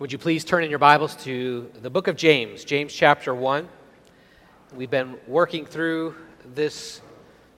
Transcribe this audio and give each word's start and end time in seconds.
Would 0.00 0.12
you 0.12 0.18
please 0.18 0.44
turn 0.44 0.62
in 0.62 0.70
your 0.70 0.78
Bibles 0.78 1.16
to 1.24 1.72
the 1.82 1.90
book 1.90 2.06
of 2.06 2.14
James, 2.14 2.64
James 2.64 2.94
chapter 2.94 3.34
1? 3.34 3.68
We've 4.76 4.88
been 4.88 5.16
working 5.26 5.66
through 5.66 6.14
this 6.54 7.00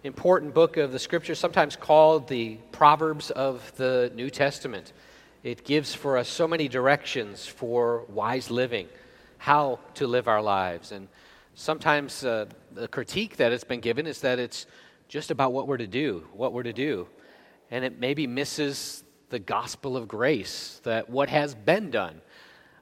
important 0.05 0.55
book 0.55 0.79
of 0.79 0.91
the 0.91 0.99
scripture, 0.99 1.35
sometimes 1.35 1.77
called 1.77 2.29
the 2.29 2.57
Proverbs 2.73 3.31
of 3.31 3.71
the 3.77 4.11
New 4.15 4.31
Testament. 4.31 4.95
It 5.43 5.65
gives 5.65 5.95
for 5.95 6.17
us 6.17 6.31
so 6.31 6.49
many 6.49 6.67
directions 6.67 7.45
for 7.45 8.07
wise 8.09 8.51
living, 8.51 8.89
how 9.37 9.79
to 9.97 10.07
live 10.07 10.27
our 10.27 10.41
lives. 10.41 10.93
And 10.93 11.09
sometimes 11.55 12.25
uh, 12.25 12.47
the 12.73 12.89
critique 12.89 13.37
that 13.37 13.53
it's 13.53 13.65
been 13.65 13.81
given 13.81 14.07
is 14.07 14.23
that 14.23 14.39
it's 14.39 14.65
just 15.09 15.31
about 15.31 15.53
what 15.53 15.69
we're 15.69 15.77
to 15.77 15.87
do, 15.87 16.27
what 16.33 16.55
we're 16.55 16.63
to 16.63 16.73
do. 16.73 17.07
And 17.71 17.85
it 17.85 17.99
maybe 17.99 18.27
misses 18.27 19.05
the 19.29 19.39
gospel 19.39 19.97
of 19.97 20.09
grace, 20.09 20.81
that 20.85 21.09
what 21.09 21.29
has 21.29 21.55
been 21.55 21.91
done. 21.91 22.21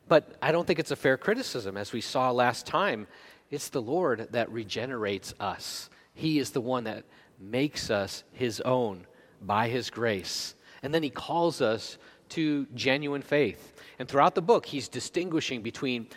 But 0.09 0.37
I 0.41 0.53
don't 0.53 0.67
think 0.67 0.79
it's 0.79 0.91
a 0.91 0.97
fair 0.97 1.17
criticism. 1.17 1.77
As 1.77 1.93
we 1.93 2.01
saw 2.01 2.31
last 2.31 2.67
time, 2.67 3.07
it's 3.51 3.69
the 3.69 3.83
Lord 3.83 4.29
that 4.33 4.51
regenerates 4.51 5.35
us. 5.39 5.91
He 6.15 6.39
is 6.39 6.51
the 6.51 6.61
one 6.61 6.85
that 6.85 7.05
makes 7.39 7.91
us 7.91 8.25
His 8.33 8.61
own 8.63 9.07
by 9.43 9.69
His 9.69 9.91
grace. 9.91 10.55
And 10.83 10.93
then 10.93 11.03
He 11.03 11.11
calls 11.11 11.61
us 11.61 11.99
to 12.31 12.67
genuine 12.75 13.23
faith. 13.23 13.75
And 13.99 14.09
throughout 14.09 14.35
the 14.35 14.43
book, 14.43 14.67
He's 14.67 14.89
distinguishing 14.89 15.63
between 15.63 16.09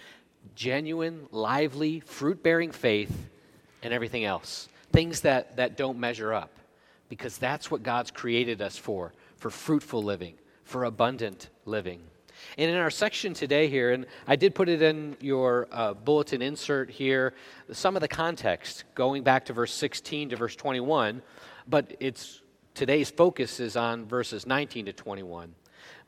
genuine, 0.55 1.27
lively, 1.31 1.99
fruit 1.99 2.41
bearing 2.41 2.71
faith 2.71 3.29
and 3.83 3.93
everything 3.93 4.25
else. 4.25 4.69
Things 4.91 5.21
that, 5.21 5.57
that 5.57 5.77
don't 5.77 5.99
measure 5.99 6.33
up. 6.33 6.51
Because 7.09 7.37
that's 7.37 7.69
what 7.69 7.83
God's 7.83 8.11
created 8.11 8.61
us 8.61 8.77
for 8.77 9.13
for 9.41 9.49
fruitful 9.49 10.03
living, 10.03 10.35
for 10.63 10.83
abundant 10.83 11.49
living. 11.65 11.99
And 12.57 12.69
in 12.69 12.77
our 12.77 12.89
section 12.89 13.33
today 13.33 13.67
here, 13.67 13.91
and 13.91 14.05
I 14.27 14.35
did 14.35 14.55
put 14.55 14.69
it 14.69 14.81
in 14.81 15.17
your 15.19 15.67
uh, 15.71 15.93
bulletin 15.93 16.41
insert 16.41 16.89
here, 16.89 17.33
some 17.71 17.95
of 17.95 18.01
the 18.01 18.07
context 18.07 18.83
going 18.95 19.23
back 19.23 19.45
to 19.45 19.53
verse 19.53 19.73
16 19.73 20.29
to 20.29 20.35
verse 20.35 20.55
21, 20.55 21.21
but 21.67 21.95
it's 21.99 22.41
today's 22.73 23.09
focus 23.09 23.59
is 23.59 23.75
on 23.75 24.05
verses 24.05 24.45
19 24.45 24.85
to 24.85 24.93
21. 24.93 25.53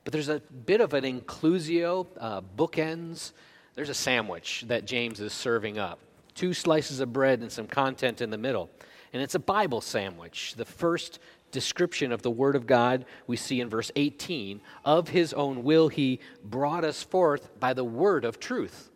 But 0.03 0.13
there's 0.13 0.29
a 0.29 0.39
bit 0.65 0.81
of 0.81 0.93
an 0.93 1.03
inclusio, 1.03 2.07
uh, 2.19 2.41
bookends. 2.57 3.31
There's 3.75 3.89
a 3.89 3.93
sandwich 3.93 4.65
that 4.67 4.85
James 4.85 5.19
is 5.19 5.33
serving 5.33 5.77
up 5.77 5.99
two 6.35 6.53
slices 6.53 6.99
of 6.99 7.13
bread 7.13 7.41
and 7.41 7.51
some 7.51 7.67
content 7.67 8.21
in 8.21 8.29
the 8.29 8.37
middle. 8.37 8.69
And 9.11 9.21
it's 9.21 9.35
a 9.35 9.39
Bible 9.39 9.81
sandwich. 9.81 10.55
The 10.55 10.65
first 10.65 11.19
description 11.53 12.11
of 12.11 12.21
the 12.21 12.31
Word 12.31 12.57
of 12.57 12.67
God 12.67 13.05
we 13.25 13.37
see 13.37 13.61
in 13.61 13.69
verse 13.69 13.91
18 13.95 14.59
of 14.83 15.07
His 15.07 15.31
own 15.33 15.63
will, 15.63 15.87
He 15.87 16.19
brought 16.43 16.83
us 16.83 17.01
forth 17.01 17.57
by 17.59 17.73
the 17.73 17.85
word 17.85 18.25
of 18.25 18.39
truth. 18.39 18.91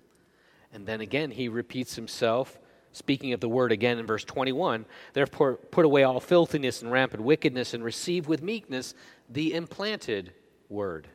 And 0.74 0.86
then 0.86 1.00
again, 1.00 1.32
He 1.32 1.48
repeats 1.48 1.96
Himself, 1.96 2.60
speaking 2.92 3.32
of 3.32 3.40
the 3.40 3.48
Word 3.48 3.72
again 3.72 4.00
in 4.00 4.06
verse 4.06 4.26
21 4.26 4.86
Therefore, 5.14 5.56
put 5.56 5.86
away 5.86 6.04
all 6.04 6.20
filthiness 6.20 6.82
and 6.82 6.92
rampant 6.92 7.24
wickedness 7.24 7.74
and 7.74 7.84
receive 7.84 8.28
with 8.28 8.44
meekness 8.44 8.94
the 9.30 9.54
implanted 9.54 10.34
Word. 10.68 11.08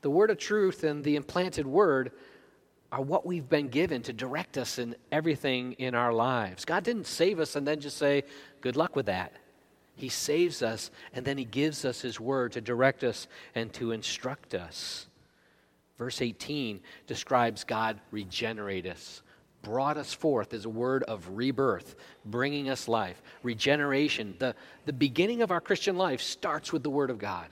The 0.00 0.10
Word 0.10 0.30
of 0.30 0.38
truth 0.38 0.84
and 0.84 1.04
the 1.04 1.16
implanted 1.16 1.66
Word 1.66 2.12
are 2.92 3.02
what 3.02 3.26
we've 3.26 3.48
been 3.48 3.68
given 3.68 4.02
to 4.02 4.12
direct 4.12 4.56
us 4.56 4.78
in 4.78 4.94
everything 5.10 5.72
in 5.72 5.94
our 5.94 6.12
lives. 6.12 6.64
God 6.64 6.84
didn't 6.84 7.06
save 7.06 7.40
us 7.40 7.56
and 7.56 7.66
then 7.66 7.80
just 7.80 7.98
say, 7.98 8.24
Good 8.60 8.76
luck 8.76 8.96
with 8.96 9.06
that. 9.06 9.32
He 9.96 10.10
saves 10.10 10.62
us, 10.62 10.90
and 11.14 11.24
then 11.24 11.38
He 11.38 11.44
gives 11.44 11.84
us 11.84 12.02
His 12.02 12.20
word 12.20 12.52
to 12.52 12.60
direct 12.60 13.02
us 13.02 13.26
and 13.54 13.72
to 13.74 13.92
instruct 13.92 14.54
us. 14.54 15.06
Verse 15.98 16.20
18 16.20 16.80
describes 17.06 17.64
God 17.64 17.98
regenerate 18.10 18.86
us, 18.86 19.22
brought 19.62 19.96
us 19.96 20.12
forth 20.12 20.52
as 20.52 20.66
a 20.66 20.70
word 20.70 21.02
of 21.04 21.26
rebirth, 21.30 21.96
bringing 22.26 22.68
us 22.68 22.88
life. 22.88 23.22
Regeneration, 23.42 24.34
the, 24.38 24.54
the 24.84 24.92
beginning 24.92 25.40
of 25.40 25.50
our 25.50 25.62
Christian 25.62 25.96
life, 25.96 26.20
starts 26.20 26.72
with 26.72 26.82
the 26.82 26.90
Word 26.90 27.08
of 27.08 27.18
God. 27.18 27.46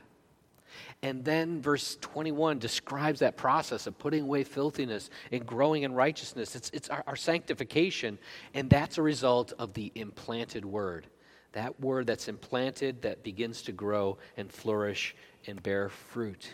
And 1.03 1.25
then 1.25 1.63
verse 1.63 1.97
21 2.01 2.59
describes 2.59 3.21
that 3.21 3.37
process 3.37 3.87
of 3.87 3.99
putting 3.99 4.25
away 4.25 4.45
filthiness 4.45 5.09
and 5.33 5.47
growing 5.47 5.83
in 5.83 5.95
righteousness. 5.95 6.57
It's, 6.57 6.71
it's 6.75 6.91
our, 6.91 7.05
our 7.07 7.17
sanctification, 7.17 8.19
and 8.53 8.69
that's 8.69 8.99
a 8.99 9.03
result 9.03 9.55
of 9.59 9.73
the 9.73 9.91
implanted 9.95 10.67
Word 10.67 11.07
that 11.55 11.81
word 11.81 12.07
that's 12.07 12.29
implanted 12.29 13.03
that 13.03 13.23
begins 13.23 13.63
to 13.63 13.73
grow 13.73 14.19
and 14.37 14.53
flourish 14.53 15.17
and 15.47 15.63
bear 15.63 15.89
fruit. 15.89 16.51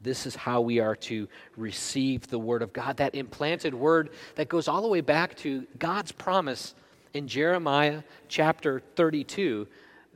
This 0.00 0.26
is 0.26 0.36
how 0.36 0.60
we 0.60 0.78
are 0.78 0.94
to 0.96 1.26
receive 1.56 2.28
the 2.28 2.38
word 2.38 2.62
of 2.62 2.72
God, 2.72 2.98
that 2.98 3.14
implanted 3.14 3.74
word 3.74 4.10
that 4.34 4.48
goes 4.48 4.68
all 4.68 4.82
the 4.82 4.88
way 4.88 5.00
back 5.00 5.36
to 5.38 5.66
God's 5.78 6.12
promise 6.12 6.74
in 7.14 7.26
Jeremiah 7.26 8.02
chapter 8.28 8.82
32 8.94 9.66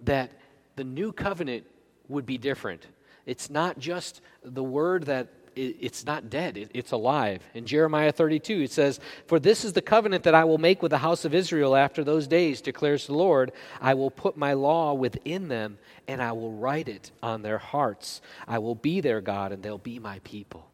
that 0.05 0.31
the 0.77 0.84
new 0.84 1.12
covenant 1.12 1.65
would 2.09 2.27
be 2.27 2.37
different. 2.37 2.87
It's 3.25 3.49
not 3.49 3.79
just 3.79 4.21
the 4.45 4.62
word 4.62 5.05
that 5.05 5.29
it's 5.56 6.05
not 6.06 6.31
dead, 6.31 6.71
it's 6.75 6.93
alive. 6.93 7.43
In 7.55 7.66
Jeremiah 7.66 8.12
32, 8.12 8.62
it 8.62 8.72
says, 8.72 9.00
For 9.27 9.38
this 9.38 9.65
is 9.65 9.72
the 9.72 9.83
covenant 9.83 10.25
that 10.25 10.34
I 10.34 10.44
will 10.44 10.59
make 10.59 10.83
with 10.83 10.91
the 10.91 10.99
house 10.99 11.25
of 11.25 11.34
Israel 11.34 11.77
after 11.77 12.03
those 12.03 12.27
days, 12.27 12.61
declares 12.61 13.06
the 13.06 13.15
Lord. 13.15 13.53
I 13.81 13.94
will 13.94 14.11
put 14.11 14.37
my 14.37 14.53
law 14.53 14.94
within 14.94 15.49
them, 15.49 15.78
and 16.09 16.22
I 16.22 16.33
will 16.33 16.53
write 16.53 16.88
it 16.88 17.11
on 17.22 17.43
their 17.43 17.59
hearts. 17.59 18.21
I 18.49 18.59
will 18.59 18.75
be 18.75 19.00
their 19.00 19.21
God, 19.21 19.53
and 19.53 19.62
they'll 19.62 19.78
be 19.78 19.99
my 19.99 20.21
people. 20.21 20.71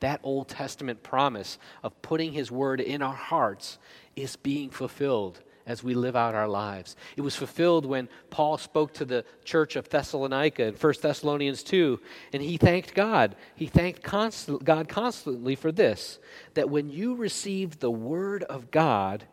That 0.00 0.20
Old 0.22 0.48
Testament 0.48 1.02
promise 1.02 1.58
of 1.82 2.00
putting 2.02 2.32
his 2.32 2.50
word 2.50 2.80
in 2.80 3.02
our 3.02 3.14
hearts 3.14 3.78
is 4.16 4.36
being 4.36 4.70
fulfilled 4.70 5.40
as 5.66 5.82
we 5.82 5.94
live 5.94 6.16
out 6.16 6.34
our 6.34 6.48
lives. 6.48 6.96
It 7.16 7.22
was 7.22 7.36
fulfilled 7.36 7.86
when 7.86 8.08
Paul 8.30 8.58
spoke 8.58 8.92
to 8.94 9.04
the 9.04 9.24
church 9.44 9.76
of 9.76 9.88
Thessalonica 9.88 10.64
in 10.64 10.74
1 10.74 10.94
Thessalonians 11.00 11.62
2, 11.62 12.00
and 12.32 12.42
he 12.42 12.56
thanked 12.56 12.94
God. 12.94 13.36
He 13.54 13.66
thanked 13.66 14.02
constant, 14.02 14.64
God 14.64 14.88
constantly 14.88 15.54
for 15.54 15.72
this 15.72 16.18
that 16.54 16.70
when 16.70 16.90
you 16.90 17.14
received 17.14 17.80
the 17.80 17.90
word 17.90 18.42
of 18.44 18.70
God, 18.70 19.24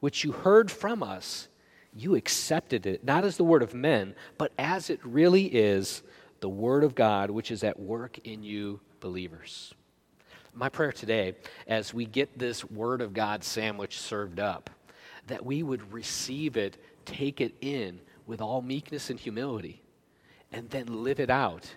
which 0.00 0.24
you 0.24 0.32
heard 0.32 0.70
from 0.70 1.02
us, 1.02 1.48
you 1.96 2.14
accepted 2.14 2.86
it, 2.86 3.04
not 3.04 3.24
as 3.24 3.36
the 3.36 3.44
word 3.44 3.62
of 3.62 3.74
men, 3.74 4.14
but 4.36 4.52
as 4.58 4.90
it 4.90 5.00
really 5.04 5.44
is 5.44 6.02
the 6.40 6.48
word 6.48 6.82
of 6.82 6.94
God, 6.94 7.30
which 7.30 7.50
is 7.50 7.62
at 7.62 7.78
work 7.78 8.18
in 8.24 8.42
you 8.42 8.80
believers. 9.00 9.72
My 10.52 10.68
prayer 10.68 10.92
today, 10.92 11.36
as 11.66 11.94
we 11.94 12.04
get 12.04 12.38
this 12.38 12.64
word 12.64 13.00
of 13.00 13.12
God 13.12 13.44
sandwich 13.44 13.98
served 13.98 14.40
up, 14.40 14.70
that 15.26 15.44
we 15.44 15.62
would 15.62 15.92
receive 15.92 16.56
it, 16.56 16.76
take 17.04 17.40
it 17.40 17.54
in 17.60 18.00
with 18.26 18.40
all 18.40 18.62
meekness 18.62 19.10
and 19.10 19.18
humility, 19.18 19.82
and 20.52 20.68
then 20.70 21.02
live 21.02 21.20
it 21.20 21.30
out 21.30 21.68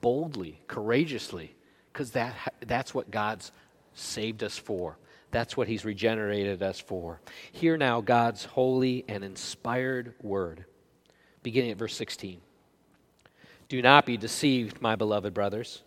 boldly, 0.00 0.60
courageously, 0.66 1.54
because 1.92 2.10
that, 2.12 2.34
that's 2.66 2.92
what 2.94 3.10
God's 3.10 3.52
saved 3.94 4.42
us 4.42 4.58
for. 4.58 4.98
That's 5.30 5.56
what 5.56 5.68
He's 5.68 5.84
regenerated 5.84 6.62
us 6.62 6.78
for. 6.78 7.20
Hear 7.52 7.76
now 7.76 8.00
God's 8.00 8.44
holy 8.44 9.04
and 9.08 9.24
inspired 9.24 10.14
word, 10.22 10.64
beginning 11.42 11.72
at 11.72 11.78
verse 11.78 11.94
16. 11.94 12.40
Do 13.68 13.82
not 13.82 14.06
be 14.06 14.16
deceived, 14.16 14.80
my 14.80 14.96
beloved 14.96 15.34
brothers. 15.34 15.82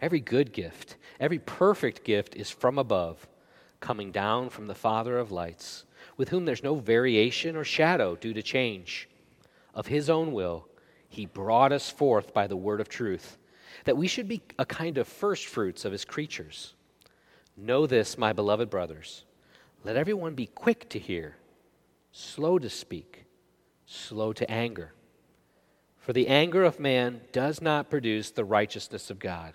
Every 0.00 0.20
good 0.20 0.52
gift, 0.52 0.96
every 1.18 1.38
perfect 1.38 2.04
gift 2.04 2.34
is 2.34 2.50
from 2.50 2.78
above, 2.78 3.28
coming 3.80 4.10
down 4.10 4.48
from 4.48 4.66
the 4.66 4.74
Father 4.74 5.18
of 5.18 5.30
lights 5.30 5.84
with 6.20 6.28
whom 6.28 6.44
there's 6.44 6.62
no 6.62 6.74
variation 6.74 7.56
or 7.56 7.64
shadow 7.64 8.14
due 8.14 8.34
to 8.34 8.42
change. 8.42 9.08
Of 9.74 9.86
his 9.86 10.10
own 10.10 10.34
will, 10.34 10.68
he 11.08 11.24
brought 11.24 11.72
us 11.72 11.88
forth 11.88 12.34
by 12.34 12.46
the 12.46 12.58
word 12.58 12.78
of 12.78 12.90
truth, 12.90 13.38
that 13.86 13.96
we 13.96 14.06
should 14.06 14.28
be 14.28 14.42
a 14.58 14.66
kind 14.66 14.98
of 14.98 15.08
first 15.08 15.46
fruits 15.46 15.86
of 15.86 15.92
his 15.92 16.04
creatures. 16.04 16.74
Know 17.56 17.86
this, 17.86 18.18
my 18.18 18.34
beloved 18.34 18.68
brothers. 18.68 19.24
Let 19.82 19.96
everyone 19.96 20.34
be 20.34 20.44
quick 20.44 20.90
to 20.90 20.98
hear, 20.98 21.36
slow 22.12 22.58
to 22.58 22.68
speak, 22.68 23.24
slow 23.86 24.34
to 24.34 24.50
anger. 24.50 24.92
For 25.96 26.12
the 26.12 26.28
anger 26.28 26.64
of 26.64 26.78
man 26.78 27.22
does 27.32 27.62
not 27.62 27.88
produce 27.88 28.30
the 28.30 28.44
righteousness 28.44 29.08
of 29.08 29.20
God. 29.20 29.54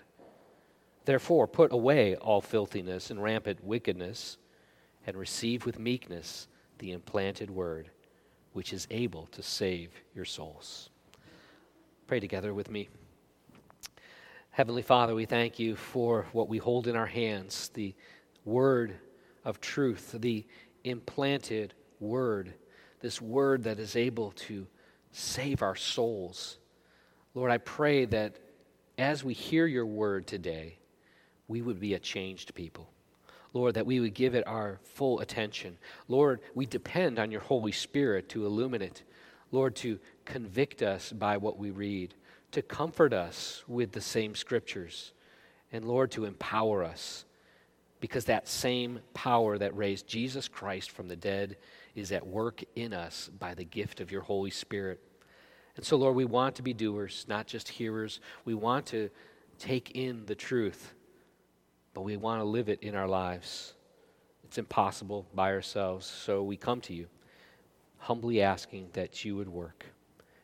Therefore, 1.04 1.46
put 1.46 1.70
away 1.70 2.16
all 2.16 2.40
filthiness 2.40 3.08
and 3.08 3.22
rampant 3.22 3.62
wickedness, 3.62 4.36
and 5.06 5.16
receive 5.16 5.64
with 5.64 5.78
meekness 5.78 6.48
the 6.78 6.92
implanted 6.92 7.50
word, 7.50 7.90
which 8.52 8.72
is 8.72 8.86
able 8.90 9.26
to 9.32 9.42
save 9.42 9.90
your 10.14 10.24
souls. 10.24 10.90
Pray 12.06 12.20
together 12.20 12.54
with 12.54 12.70
me. 12.70 12.88
Heavenly 14.50 14.82
Father, 14.82 15.14
we 15.14 15.26
thank 15.26 15.58
you 15.58 15.76
for 15.76 16.26
what 16.32 16.48
we 16.48 16.58
hold 16.58 16.86
in 16.86 16.96
our 16.96 17.06
hands 17.06 17.68
the 17.74 17.94
word 18.44 18.94
of 19.44 19.60
truth, 19.60 20.14
the 20.18 20.46
implanted 20.84 21.74
word, 22.00 22.54
this 23.00 23.20
word 23.20 23.64
that 23.64 23.78
is 23.78 23.96
able 23.96 24.30
to 24.32 24.66
save 25.12 25.62
our 25.62 25.76
souls. 25.76 26.58
Lord, 27.34 27.50
I 27.50 27.58
pray 27.58 28.06
that 28.06 28.36
as 28.98 29.22
we 29.22 29.34
hear 29.34 29.66
your 29.66 29.86
word 29.86 30.26
today, 30.26 30.78
we 31.48 31.60
would 31.60 31.78
be 31.78 31.94
a 31.94 31.98
changed 31.98 32.54
people. 32.54 32.88
Lord, 33.56 33.74
that 33.74 33.86
we 33.86 34.00
would 34.00 34.12
give 34.12 34.34
it 34.34 34.46
our 34.46 34.78
full 34.84 35.20
attention. 35.20 35.78
Lord, 36.08 36.40
we 36.54 36.66
depend 36.66 37.18
on 37.18 37.30
your 37.30 37.40
Holy 37.40 37.72
Spirit 37.72 38.28
to 38.28 38.44
illuminate, 38.44 39.02
Lord, 39.50 39.74
to 39.76 39.98
convict 40.26 40.82
us 40.82 41.10
by 41.10 41.38
what 41.38 41.58
we 41.58 41.70
read, 41.70 42.14
to 42.52 42.60
comfort 42.60 43.14
us 43.14 43.64
with 43.66 43.92
the 43.92 44.00
same 44.02 44.34
scriptures, 44.34 45.12
and 45.72 45.86
Lord, 45.86 46.10
to 46.12 46.26
empower 46.26 46.84
us. 46.84 47.24
Because 47.98 48.26
that 48.26 48.46
same 48.46 49.00
power 49.14 49.56
that 49.56 49.74
raised 49.74 50.06
Jesus 50.06 50.48
Christ 50.48 50.90
from 50.90 51.08
the 51.08 51.16
dead 51.16 51.56
is 51.94 52.12
at 52.12 52.26
work 52.26 52.62
in 52.74 52.92
us 52.92 53.30
by 53.38 53.54
the 53.54 53.64
gift 53.64 54.02
of 54.02 54.12
your 54.12 54.20
Holy 54.20 54.50
Spirit. 54.50 55.00
And 55.76 55.84
so, 55.84 55.96
Lord, 55.96 56.14
we 56.14 56.26
want 56.26 56.56
to 56.56 56.62
be 56.62 56.74
doers, 56.74 57.24
not 57.26 57.46
just 57.46 57.68
hearers. 57.68 58.20
We 58.44 58.52
want 58.52 58.84
to 58.86 59.08
take 59.58 59.92
in 59.92 60.26
the 60.26 60.34
truth, 60.34 60.92
but 61.96 62.02
we 62.02 62.18
want 62.18 62.42
to 62.42 62.44
live 62.44 62.68
it 62.68 62.82
in 62.82 62.94
our 62.94 63.08
lives. 63.08 63.72
It's 64.44 64.58
impossible 64.58 65.26
by 65.34 65.50
ourselves, 65.50 66.04
so 66.04 66.42
we 66.42 66.58
come 66.58 66.82
to 66.82 66.92
you, 66.92 67.06
humbly 67.96 68.42
asking 68.42 68.90
that 68.92 69.24
you 69.24 69.34
would 69.34 69.48
work 69.48 69.86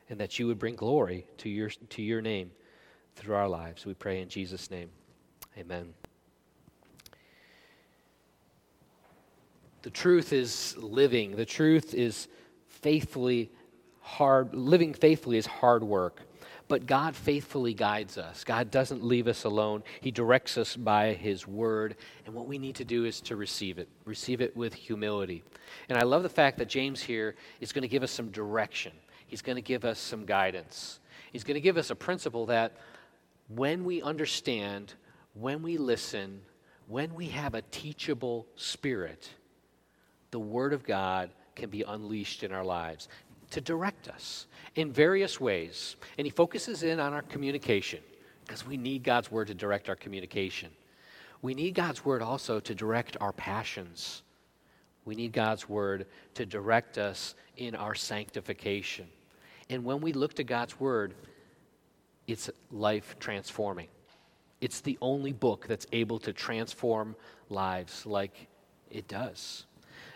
and 0.09 0.19
that 0.19 0.39
you 0.39 0.47
would 0.47 0.59
bring 0.59 0.77
glory 0.77 1.27
to 1.37 1.51
your, 1.51 1.69
to 1.69 2.01
your 2.01 2.23
name 2.23 2.53
through 3.17 3.35
our 3.35 3.51
lives. 3.51 3.85
We 3.85 3.93
pray 3.93 4.23
in 4.23 4.31
Jesus' 4.31 4.71
name. 4.71 4.89
Amen. 5.59 5.93
The 9.83 9.91
truth 9.91 10.33
is 10.33 10.75
living. 10.79 11.37
The 11.37 11.45
truth 11.45 11.93
is 11.93 12.29
faithfully 12.69 13.51
hard 14.01 14.55
living 14.55 14.95
faithfully 14.95 15.37
is 15.37 15.45
hard 15.45 15.85
work. 15.85 16.23
But 16.69 16.87
God 16.87 17.15
faithfully 17.15 17.75
guides 17.75 18.19
us. 18.19 18.45
God 18.45 18.71
doesn't 18.71 19.05
leave 19.05 19.29
us 19.29 19.45
alone. 19.45 19.83
He 20.01 20.11
directs 20.11 20.57
us 20.57 20.77
by 20.77 21.15
His 21.15 21.47
Word. 21.47 21.97
And 22.27 22.35
what 22.35 22.47
we 22.47 22.59
need 22.59 22.77
to 22.77 22.85
do 22.85 23.05
is 23.05 23.21
to 23.23 23.37
receive 23.37 23.79
it, 23.79 23.89
receive 24.05 24.41
it 24.41 24.57
with 24.57 24.75
humility. 24.75 25.43
And 25.89 25.99
I 25.99 26.03
love 26.03 26.23
the 26.23 26.29
fact 26.29 26.59
that 26.59 26.69
James 26.69 27.01
here 27.01 27.35
is 27.61 27.73
going 27.73 27.83
to 27.83 27.89
give 27.89 28.03
us 28.03 28.11
some 28.11 28.31
direction, 28.31 28.93
he's 29.27 29.43
going 29.43 29.57
to 29.57 29.63
give 29.63 29.85
us 29.85 29.99
some 29.99 30.25
guidance. 30.25 30.99
He's 31.33 31.45
going 31.45 31.55
to 31.55 31.63
give 31.63 31.79
us 31.79 31.89
a 31.89 31.95
principle 31.95 32.47
that 32.47 32.77
when 33.49 33.85
we 33.85 34.03
understand, 34.03 34.93
when 35.33 35.63
we 35.63 35.79
listen, 35.79 36.43
when 36.89 37.15
we 37.15 37.29
have 37.29 37.55
a 37.55 37.63
teachable 37.63 38.47
spirit, 38.55 39.31
the 40.31 40.39
Word 40.39 40.75
of 40.75 40.85
God 40.85 41.31
can 41.55 41.71
be 41.71 41.83
unleashed 41.83 42.43
in 42.43 42.53
our 42.53 42.65
lives 42.65 43.09
to 43.53 43.61
direct 43.61 44.09
us 44.09 44.47
in 44.75 44.93
various 44.93 45.41
ways. 45.41 45.97
And 46.19 46.27
he 46.27 46.31
focuses 46.31 46.83
in 46.83 47.01
on 47.01 47.13
our 47.13 47.23
communication 47.23 48.01
because 48.47 48.67
we 48.67 48.77
need 48.77 49.03
God's 49.03 49.31
Word 49.31 49.49
to 49.49 49.55
direct 49.55 49.89
our 49.89 49.97
communication. 49.97 50.71
We 51.41 51.55
need 51.55 51.75
God's 51.75 52.05
Word 52.05 52.23
also 52.23 52.61
to 52.61 52.75
direct 52.75 53.17
our 53.21 53.33
passions. 53.33 54.23
We 55.05 55.15
need 55.15 55.33
God's 55.33 55.69
Word 55.69 56.07
to 56.35 56.47
direct 56.47 56.99
us 56.99 57.35
in 57.57 57.75
our 57.75 57.95
sanctification. 57.95 59.07
And 59.69 59.85
when 59.85 60.01
we 60.01 60.13
look 60.13 60.35
to 60.35 60.45
God's 60.45 60.79
Word, 60.79 61.15
it's 62.27 62.51
life 62.71 63.17
transforming. 63.19 63.89
It's 64.61 64.81
the 64.81 64.97
only 65.01 65.33
book 65.33 65.67
that's 65.67 65.87
able 65.93 66.19
to 66.21 66.33
transform 66.33 67.17
lives 67.51 68.07
like 68.07 68.47
it 68.91 69.09
does. 69.09 69.67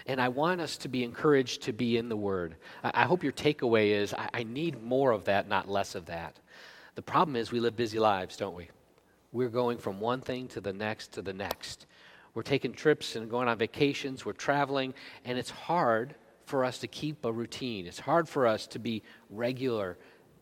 And 0.06 0.20
I 0.20 0.29
want 0.29 0.61
us 0.61 0.76
to 0.79 0.88
be 0.88 1.05
encouraged 1.05 1.62
to 1.62 1.73
be 1.73 1.97
in 1.97 2.08
the 2.08 2.17
Word. 2.17 2.56
I, 2.82 3.05
hope 3.05 3.23
your 3.23 3.32
takeaway 3.32 3.91
is 3.91 4.14
I, 4.14 4.29
I 4.32 4.43
need 4.44 4.82
more 4.82 5.11
of 5.11 5.25
that, 5.25 5.49
not 5.49 5.69
less 5.69 5.94
of 5.94 6.06
that. 6.06 6.38
The 6.94 7.03
problem 7.03 7.37
is 7.37 7.50
we 7.50 7.61
live 7.61 7.76
busy 7.76 7.99
lives, 7.99 8.37
don't 8.37 8.55
we? 8.55 8.69
We're 9.32 9.49
going 9.49 9.79
from 9.79 10.00
one 10.00 10.20
thing 10.20 10.49
to 10.49 10.61
the 10.61 10.73
next 10.73 11.12
to 11.12 11.23
the 11.23 11.32
next. 11.32 11.87
We're 12.35 12.43
taking 12.43 12.73
trips 12.73 13.17
and 13.17 13.31
going 13.31 13.49
on 13.49 13.58
vacations, 13.58 14.25
we're 14.25 14.32
traveling, 14.32 14.94
and 15.25 15.38
it's 15.38 15.50
hard 15.50 16.14
for 16.44 16.64
us 16.64 16.79
to 16.79 16.87
keep 16.87 17.25
a 17.25 17.32
routine. 17.32 17.87
It's 17.87 17.99
hard 17.99 18.29
for 18.29 18.47
us 18.47 18.67
to 18.69 18.79
be 18.79 19.03
regular 19.31 19.99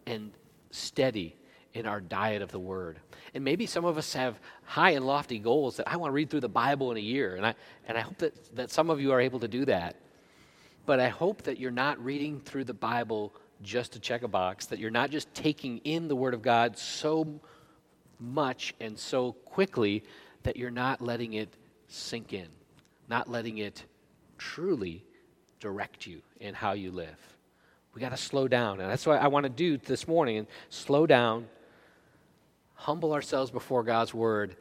and 0.06 0.32
steady 0.70 1.36
in 1.74 1.86
our 1.86 2.00
diet 2.00 2.40
of 2.40 2.50
the 2.52 2.58
Word. 2.58 3.00
And 3.34 3.44
maybe 3.44 3.66
some 3.66 3.84
of 3.84 3.98
us 3.98 4.14
have 4.14 4.38
high 4.62 4.90
and 4.90 5.04
lofty 5.04 5.40
goals 5.40 5.76
that 5.76 5.88
I 5.88 5.96
want 5.96 6.10
to 6.10 6.14
read 6.14 6.30
through 6.30 6.40
the 6.40 6.48
Bible 6.48 6.92
in 6.92 6.96
a 6.96 7.00
year. 7.00 7.34
And 7.34 7.44
I, 7.44 7.54
and 7.86 7.98
I 7.98 8.00
hope 8.00 8.18
that, 8.18 8.56
that 8.56 8.70
some 8.70 8.90
of 8.90 9.00
you 9.00 9.12
are 9.12 9.20
able 9.20 9.40
to 9.40 9.48
do 9.48 9.64
that. 9.66 9.96
But 10.86 11.00
I 11.00 11.08
hope 11.08 11.42
that 11.42 11.58
you're 11.58 11.72
not 11.72 12.02
reading 12.02 12.40
through 12.40 12.64
the 12.64 12.74
Bible 12.74 13.34
just 13.62 13.92
to 13.94 14.00
check 14.00 14.22
a 14.22 14.28
box, 14.28 14.66
that 14.66 14.78
you're 14.78 14.90
not 14.90 15.10
just 15.10 15.32
taking 15.34 15.78
in 15.78 16.06
the 16.06 16.16
Word 16.16 16.34
of 16.34 16.42
God 16.42 16.78
so 16.78 17.40
much 18.20 18.74
and 18.80 18.96
so 18.98 19.32
quickly 19.32 20.04
that 20.44 20.56
you're 20.56 20.70
not 20.70 21.00
letting 21.00 21.32
it 21.32 21.48
sink 21.88 22.32
in, 22.32 22.46
not 23.08 23.28
letting 23.28 23.58
it 23.58 23.84
truly 24.38 25.04
direct 25.58 26.06
you 26.06 26.20
in 26.40 26.54
how 26.54 26.72
you 26.72 26.92
live. 26.92 27.18
We 27.94 28.00
got 28.00 28.10
to 28.10 28.16
slow 28.16 28.46
down. 28.48 28.80
And 28.80 28.90
that's 28.90 29.06
what 29.06 29.20
I 29.20 29.28
want 29.28 29.44
to 29.44 29.50
do 29.50 29.78
this 29.78 30.06
morning 30.06 30.36
and 30.36 30.46
slow 30.68 31.06
down 31.06 31.46
humble 32.84 33.14
ourselves 33.14 33.50
before 33.50 33.82
God's 33.82 34.12
word, 34.12 34.56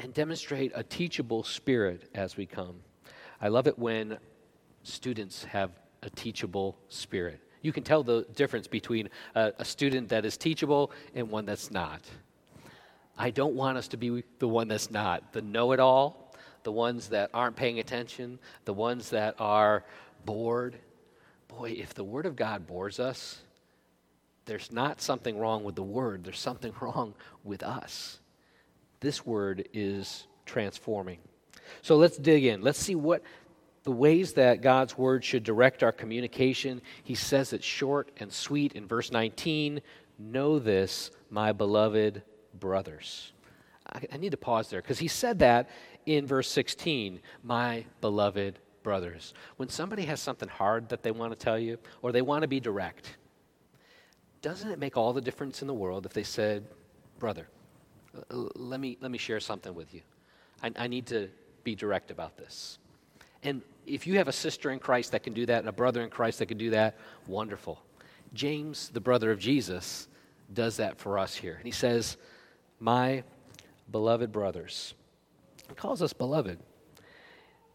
and 0.00 0.12
demonstrate 0.12 0.70
a 0.74 0.82
teachable 0.82 1.42
spirit 1.42 2.02
as 2.14 2.36
we 2.36 2.44
come. 2.44 2.74
I 3.40 3.48
love 3.48 3.66
it 3.66 3.78
when 3.78 4.18
students 4.82 5.44
have 5.44 5.70
a 6.02 6.10
teachable 6.10 6.76
spirit. 6.90 7.40
You 7.62 7.72
can 7.72 7.84
tell 7.84 8.02
the 8.02 8.26
difference 8.36 8.66
between 8.66 9.08
a, 9.34 9.54
a 9.58 9.64
student 9.64 10.10
that 10.10 10.26
is 10.26 10.36
teachable 10.36 10.92
and 11.14 11.30
one 11.30 11.46
that's 11.46 11.70
not. 11.70 12.02
I 13.16 13.30
don't 13.30 13.54
want 13.54 13.78
us 13.78 13.88
to 13.88 13.96
be 13.96 14.22
the 14.38 14.46
one 14.46 14.68
that's 14.68 14.90
not, 14.90 15.32
the 15.32 15.40
know 15.40 15.72
it 15.72 15.80
all, 15.80 16.34
the 16.64 16.72
ones 16.72 17.08
that 17.08 17.30
aren't 17.32 17.56
paying 17.56 17.78
attention, 17.78 18.38
the 18.66 18.74
ones 18.74 19.08
that 19.08 19.36
are 19.38 19.84
bored. 20.26 20.76
Boy, 21.48 21.70
if 21.70 21.94
the 21.94 22.04
Word 22.04 22.26
of 22.26 22.36
God 22.36 22.66
bores 22.66 23.00
us, 23.00 23.38
there's 24.48 24.72
not 24.72 25.00
something 25.00 25.38
wrong 25.38 25.62
with 25.62 25.76
the 25.76 25.82
word, 25.82 26.24
there's 26.24 26.40
something 26.40 26.72
wrong 26.80 27.14
with 27.44 27.62
us. 27.62 28.18
This 29.00 29.24
word 29.24 29.68
is 29.72 30.26
transforming. 30.44 31.18
So 31.82 31.96
let's 31.96 32.16
dig 32.16 32.44
in. 32.44 32.62
Let's 32.62 32.78
see 32.78 32.94
what 32.94 33.22
the 33.84 33.92
ways 33.92 34.32
that 34.32 34.62
God's 34.62 34.98
word 34.98 35.22
should 35.22 35.44
direct 35.44 35.82
our 35.82 35.92
communication. 35.92 36.82
He 37.04 37.14
says 37.14 37.52
it 37.52 37.62
short 37.62 38.10
and 38.16 38.32
sweet 38.32 38.72
in 38.72 38.86
verse 38.86 39.12
19 39.12 39.80
Know 40.20 40.58
this, 40.58 41.12
my 41.30 41.52
beloved 41.52 42.22
brothers. 42.58 43.32
I, 43.92 44.00
I 44.12 44.16
need 44.16 44.32
to 44.32 44.36
pause 44.36 44.68
there 44.68 44.82
because 44.82 44.98
he 44.98 45.06
said 45.06 45.38
that 45.38 45.70
in 46.06 46.26
verse 46.26 46.50
16, 46.50 47.20
my 47.44 47.84
beloved 48.00 48.58
brothers. 48.82 49.32
When 49.58 49.68
somebody 49.68 50.06
has 50.06 50.20
something 50.20 50.48
hard 50.48 50.88
that 50.88 51.04
they 51.04 51.12
want 51.12 51.32
to 51.32 51.38
tell 51.38 51.58
you, 51.58 51.78
or 52.02 52.10
they 52.10 52.22
want 52.22 52.42
to 52.42 52.48
be 52.48 52.58
direct, 52.58 53.16
doesn't 54.42 54.70
it 54.70 54.78
make 54.78 54.96
all 54.96 55.12
the 55.12 55.20
difference 55.20 55.62
in 55.62 55.68
the 55.68 55.74
world 55.74 56.06
if 56.06 56.12
they 56.12 56.22
said, 56.22 56.64
Brother, 57.18 57.48
let 58.30 58.80
me, 58.80 58.96
let 59.00 59.10
me 59.10 59.18
share 59.18 59.40
something 59.40 59.74
with 59.74 59.92
you? 59.92 60.02
I, 60.62 60.72
I 60.76 60.86
need 60.86 61.06
to 61.06 61.28
be 61.64 61.74
direct 61.74 62.10
about 62.10 62.36
this. 62.36 62.78
And 63.42 63.62
if 63.86 64.06
you 64.06 64.18
have 64.18 64.28
a 64.28 64.32
sister 64.32 64.70
in 64.70 64.78
Christ 64.78 65.12
that 65.12 65.22
can 65.22 65.32
do 65.32 65.46
that 65.46 65.60
and 65.60 65.68
a 65.68 65.72
brother 65.72 66.02
in 66.02 66.10
Christ 66.10 66.38
that 66.40 66.46
can 66.46 66.58
do 66.58 66.70
that, 66.70 66.96
wonderful. 67.26 67.80
James, 68.34 68.90
the 68.90 69.00
brother 69.00 69.30
of 69.30 69.38
Jesus, 69.38 70.08
does 70.52 70.76
that 70.76 70.98
for 70.98 71.18
us 71.18 71.34
here. 71.34 71.54
And 71.54 71.64
he 71.64 71.70
says, 71.70 72.16
My 72.80 73.22
beloved 73.90 74.32
brothers. 74.32 74.94
He 75.68 75.74
calls 75.74 76.02
us 76.02 76.12
beloved. 76.12 76.58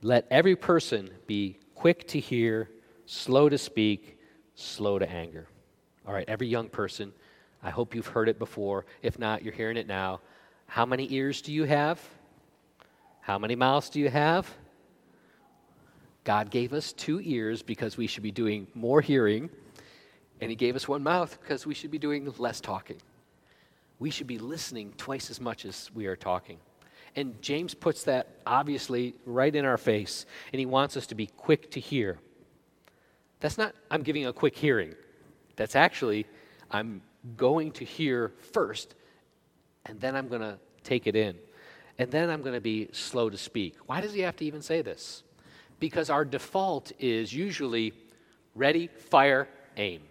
Let 0.01 0.27
every 0.29 0.55
person 0.55 1.09
be 1.27 1.57
quick 1.75 2.07
to 2.09 2.19
hear, 2.19 2.69
slow 3.05 3.49
to 3.49 3.57
speak, 3.57 4.19
slow 4.55 4.99
to 4.99 5.09
anger. 5.09 5.47
All 6.05 6.13
right, 6.13 6.27
every 6.27 6.47
young 6.47 6.69
person, 6.69 7.13
I 7.61 7.69
hope 7.69 7.95
you've 7.95 8.07
heard 8.07 8.27
it 8.27 8.37
before. 8.37 8.85
If 9.01 9.17
not, 9.17 9.43
you're 9.43 9.53
hearing 9.53 9.77
it 9.77 9.87
now. 9.87 10.19
How 10.67 10.85
many 10.85 11.11
ears 11.13 11.41
do 11.41 11.53
you 11.53 11.63
have? 11.63 12.01
How 13.21 13.39
many 13.39 13.55
mouths 13.55 13.89
do 13.89 13.99
you 13.99 14.09
have? 14.09 14.53
God 16.25 16.49
gave 16.49 16.73
us 16.73 16.91
two 16.93 17.21
ears 17.23 17.61
because 17.61 17.95
we 17.95 18.07
should 18.07 18.23
be 18.23 18.31
doing 18.31 18.67
more 18.73 19.01
hearing, 19.01 19.49
and 20.41 20.49
He 20.49 20.55
gave 20.55 20.75
us 20.75 20.87
one 20.87 21.03
mouth 21.03 21.39
because 21.39 21.65
we 21.65 21.73
should 21.73 21.91
be 21.91 21.99
doing 21.99 22.33
less 22.37 22.59
talking. 22.59 22.97
We 23.99 24.09
should 24.09 24.27
be 24.27 24.39
listening 24.39 24.93
twice 24.97 25.29
as 25.29 25.39
much 25.39 25.63
as 25.65 25.89
we 25.93 26.07
are 26.07 26.17
talking. 26.17 26.57
And 27.15 27.41
James 27.41 27.73
puts 27.73 28.03
that 28.03 28.27
obviously 28.45 29.15
right 29.25 29.55
in 29.55 29.63
our 29.63 29.77
face, 29.77 30.25
and 30.51 30.59
he 30.59 30.65
wants 30.65 30.97
us 30.97 31.07
to 31.07 31.15
be 31.15 31.27
quick 31.27 31.71
to 31.71 31.79
hear. 31.79 32.19
That's 33.39 33.57
not, 33.57 33.73
I'm 33.91 34.01
giving 34.03 34.25
a 34.25 34.33
quick 34.33 34.57
hearing. 34.57 34.95
That's 35.55 35.75
actually, 35.75 36.25
I'm 36.71 37.01
going 37.37 37.71
to 37.73 37.85
hear 37.85 38.31
first, 38.51 38.95
and 39.85 39.99
then 39.99 40.15
I'm 40.15 40.27
going 40.27 40.41
to 40.41 40.57
take 40.83 41.07
it 41.07 41.15
in. 41.15 41.35
And 41.99 42.09
then 42.09 42.29
I'm 42.29 42.41
going 42.41 42.55
to 42.55 42.61
be 42.61 42.89
slow 42.91 43.29
to 43.29 43.37
speak. 43.37 43.75
Why 43.85 44.01
does 44.01 44.13
he 44.13 44.21
have 44.21 44.35
to 44.37 44.45
even 44.45 44.61
say 44.61 44.81
this? 44.81 45.23
Because 45.79 46.09
our 46.09 46.25
default 46.25 46.91
is 46.99 47.33
usually 47.33 47.93
ready, 48.55 48.87
fire, 48.87 49.47
aim. 49.77 50.01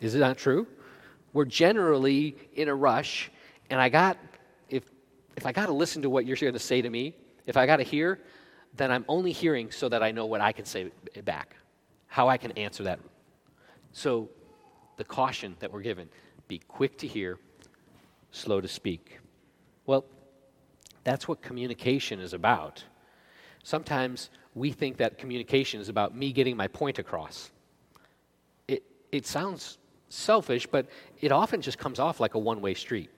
Is 0.00 0.14
it 0.14 0.18
not 0.18 0.38
true? 0.38 0.66
We're 1.32 1.44
generally 1.44 2.36
in 2.54 2.68
a 2.68 2.74
rush, 2.74 3.30
and 3.68 3.80
I 3.80 3.88
got, 3.88 4.16
if 4.70 4.84
if 5.36 5.44
I 5.44 5.52
got 5.52 5.66
to 5.66 5.72
listen 5.72 6.02
to 6.02 6.10
what 6.10 6.24
you're 6.24 6.36
going 6.36 6.52
to 6.54 6.58
say 6.58 6.80
to 6.80 6.88
me, 6.88 7.14
if 7.46 7.56
I 7.56 7.66
got 7.66 7.76
to 7.76 7.82
hear, 7.82 8.20
then 8.74 8.90
I'm 8.90 9.04
only 9.08 9.32
hearing 9.32 9.70
so 9.70 9.88
that 9.88 10.02
I 10.02 10.10
know 10.10 10.26
what 10.26 10.40
I 10.40 10.52
can 10.52 10.64
say 10.64 10.90
back, 11.24 11.56
how 12.06 12.28
I 12.28 12.38
can 12.38 12.52
answer 12.52 12.84
that. 12.84 12.98
So, 13.96 14.28
the 14.98 15.04
caution 15.04 15.56
that 15.60 15.72
we're 15.72 15.80
given 15.80 16.10
be 16.48 16.58
quick 16.58 16.98
to 16.98 17.06
hear, 17.06 17.38
slow 18.30 18.60
to 18.60 18.68
speak. 18.68 19.20
Well, 19.86 20.04
that's 21.02 21.26
what 21.26 21.40
communication 21.40 22.20
is 22.20 22.34
about. 22.34 22.84
Sometimes 23.62 24.28
we 24.54 24.70
think 24.70 24.98
that 24.98 25.16
communication 25.16 25.80
is 25.80 25.88
about 25.88 26.14
me 26.14 26.30
getting 26.30 26.58
my 26.58 26.68
point 26.68 26.98
across. 26.98 27.50
It, 28.68 28.82
it 29.12 29.26
sounds 29.26 29.78
selfish, 30.10 30.66
but 30.66 30.88
it 31.22 31.32
often 31.32 31.62
just 31.62 31.78
comes 31.78 31.98
off 31.98 32.20
like 32.20 32.34
a 32.34 32.38
one 32.38 32.60
way 32.60 32.74
street. 32.74 33.08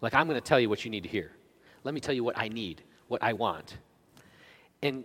Like, 0.00 0.14
I'm 0.14 0.28
going 0.28 0.40
to 0.40 0.48
tell 0.48 0.60
you 0.60 0.68
what 0.68 0.84
you 0.84 0.92
need 0.92 1.02
to 1.02 1.08
hear. 1.08 1.32
Let 1.82 1.92
me 1.92 2.00
tell 2.00 2.14
you 2.14 2.22
what 2.22 2.38
I 2.38 2.46
need, 2.46 2.84
what 3.08 3.20
I 3.20 3.32
want. 3.32 3.78
And 4.80 5.02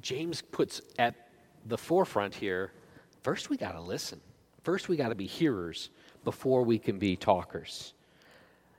James 0.00 0.40
puts 0.40 0.82
at 1.00 1.16
the 1.66 1.76
forefront 1.76 2.32
here 2.32 2.70
first, 3.22 3.50
we 3.50 3.56
got 3.56 3.72
to 3.72 3.80
listen. 3.80 4.20
First, 4.62 4.88
we 4.88 4.96
got 4.96 5.08
to 5.08 5.14
be 5.14 5.26
hearers 5.26 5.90
before 6.24 6.62
we 6.62 6.78
can 6.78 6.98
be 6.98 7.16
talkers. 7.16 7.94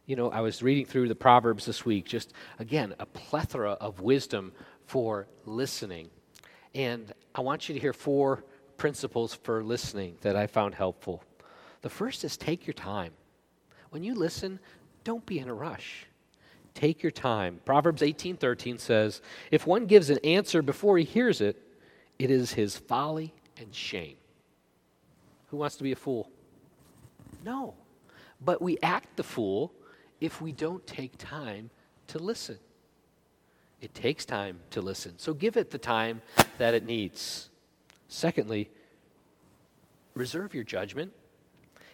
You 0.06 0.16
know, 0.16 0.30
I 0.30 0.42
was 0.42 0.62
reading 0.62 0.86
through 0.86 1.08
the 1.08 1.16
Proverbs 1.16 1.66
this 1.66 1.86
week, 1.86 2.06
just 2.06 2.34
again, 2.60 2.96
a 3.00 3.06
plethora 3.06 3.74
of 3.74 4.02
wisdom 4.02 4.52
for 4.86 5.28
listening. 5.46 6.10
And 6.76 7.12
I 7.34 7.42
want 7.42 7.70
you 7.70 7.76
to 7.76 7.82
hear 7.82 7.94
four 7.94 8.44
principles 8.78 9.34
for 9.34 9.64
listening 9.64 10.18
that 10.22 10.36
I 10.36 10.48
found 10.48 10.76
helpful. 10.76 11.24
The 11.82 11.90
first 11.90 12.24
is 12.24 12.38
take 12.38 12.68
your 12.68 12.74
time. 12.74 13.14
When 13.90 14.04
you 14.04 14.16
listen, 14.16 14.60
don't 15.04 15.26
be 15.26 15.40
in 15.40 15.48
a 15.48 15.54
rush. 15.54 16.08
Take 16.74 17.04
your 17.04 17.12
time. 17.12 17.60
Proverbs 17.66 18.02
18:13 18.02 18.78
says, 18.78 19.22
"If 19.52 19.68
one 19.68 19.86
gives 19.86 20.10
an 20.10 20.20
answer 20.24 20.62
before 20.62 20.98
he 20.98 21.04
hears 21.04 21.42
it, 21.42 21.62
it 22.18 22.32
is 22.32 22.54
his 22.54 22.78
folly 22.78 23.34
and 23.58 23.74
shame." 23.76 24.18
Who 25.52 25.58
wants 25.58 25.76
to 25.76 25.84
be 25.84 25.92
a 25.92 25.98
fool? 25.98 26.30
No. 27.46 27.76
But 28.44 28.62
we 28.62 28.78
act 28.82 29.18
the 29.18 29.24
fool 29.24 29.74
if 30.22 30.42
we 30.42 30.54
don't 30.54 30.86
take 30.88 31.18
time 31.18 31.70
to 32.08 32.20
listen. 32.20 32.58
It 33.82 33.94
takes 33.94 34.26
time 34.26 34.60
to 34.70 34.82
listen. 34.82 35.14
So 35.18 35.34
give 35.34 35.58
it 35.58 35.70
the 35.72 35.78
time 35.78 36.22
that 36.58 36.74
it 36.74 36.86
needs. 36.86 37.50
Secondly, 38.08 38.70
reserve 40.14 40.54
your 40.54 40.64
judgment. 40.64 41.12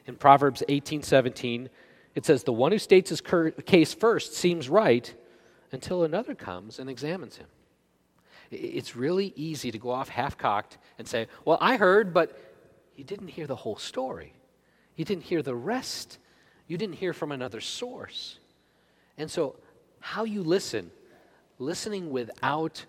In 0.05 0.15
Proverbs 0.15 0.61
18:17, 0.69 1.69
it 2.13 2.25
says 2.25 2.43
the 2.43 2.53
one 2.53 2.71
who 2.71 2.79
states 2.79 3.09
his 3.09 3.21
case 3.21 3.93
first 3.93 4.33
seems 4.33 4.69
right 4.69 5.13
until 5.71 6.03
another 6.03 6.35
comes 6.35 6.77
and 6.79 6.89
examines 6.89 7.37
him. 7.37 7.47
It's 8.51 8.95
really 8.95 9.33
easy 9.35 9.71
to 9.71 9.77
go 9.77 9.89
off 9.89 10.09
half-cocked 10.09 10.77
and 10.97 11.07
say, 11.07 11.27
"Well, 11.43 11.57
I 11.59 11.77
heard, 11.77 12.13
but 12.13 12.46
you 12.97 13.03
didn't 13.03 13.29
hear 13.29 13.47
the 13.47 13.55
whole 13.55 13.77
story. 13.77 14.33
You 14.95 15.05
didn't 15.05 15.23
hear 15.23 15.41
the 15.41 15.55
rest. 15.55 16.17
You 16.67 16.77
didn't 16.77 16.95
hear 16.95 17.13
from 17.13 17.31
another 17.31 17.61
source." 17.61 18.39
And 19.17 19.31
so, 19.31 19.55
how 19.99 20.25
you 20.25 20.43
listen 20.43 20.91
listening 21.59 22.11
without 22.11 22.85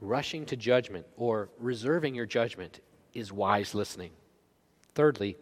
rushing 0.00 0.44
to 0.46 0.56
judgment 0.56 1.06
or 1.16 1.48
reserving 1.58 2.14
your 2.14 2.26
judgment 2.26 2.80
is 3.14 3.32
wise 3.32 3.74
listening. 3.74 4.10
Thirdly, 4.94 5.36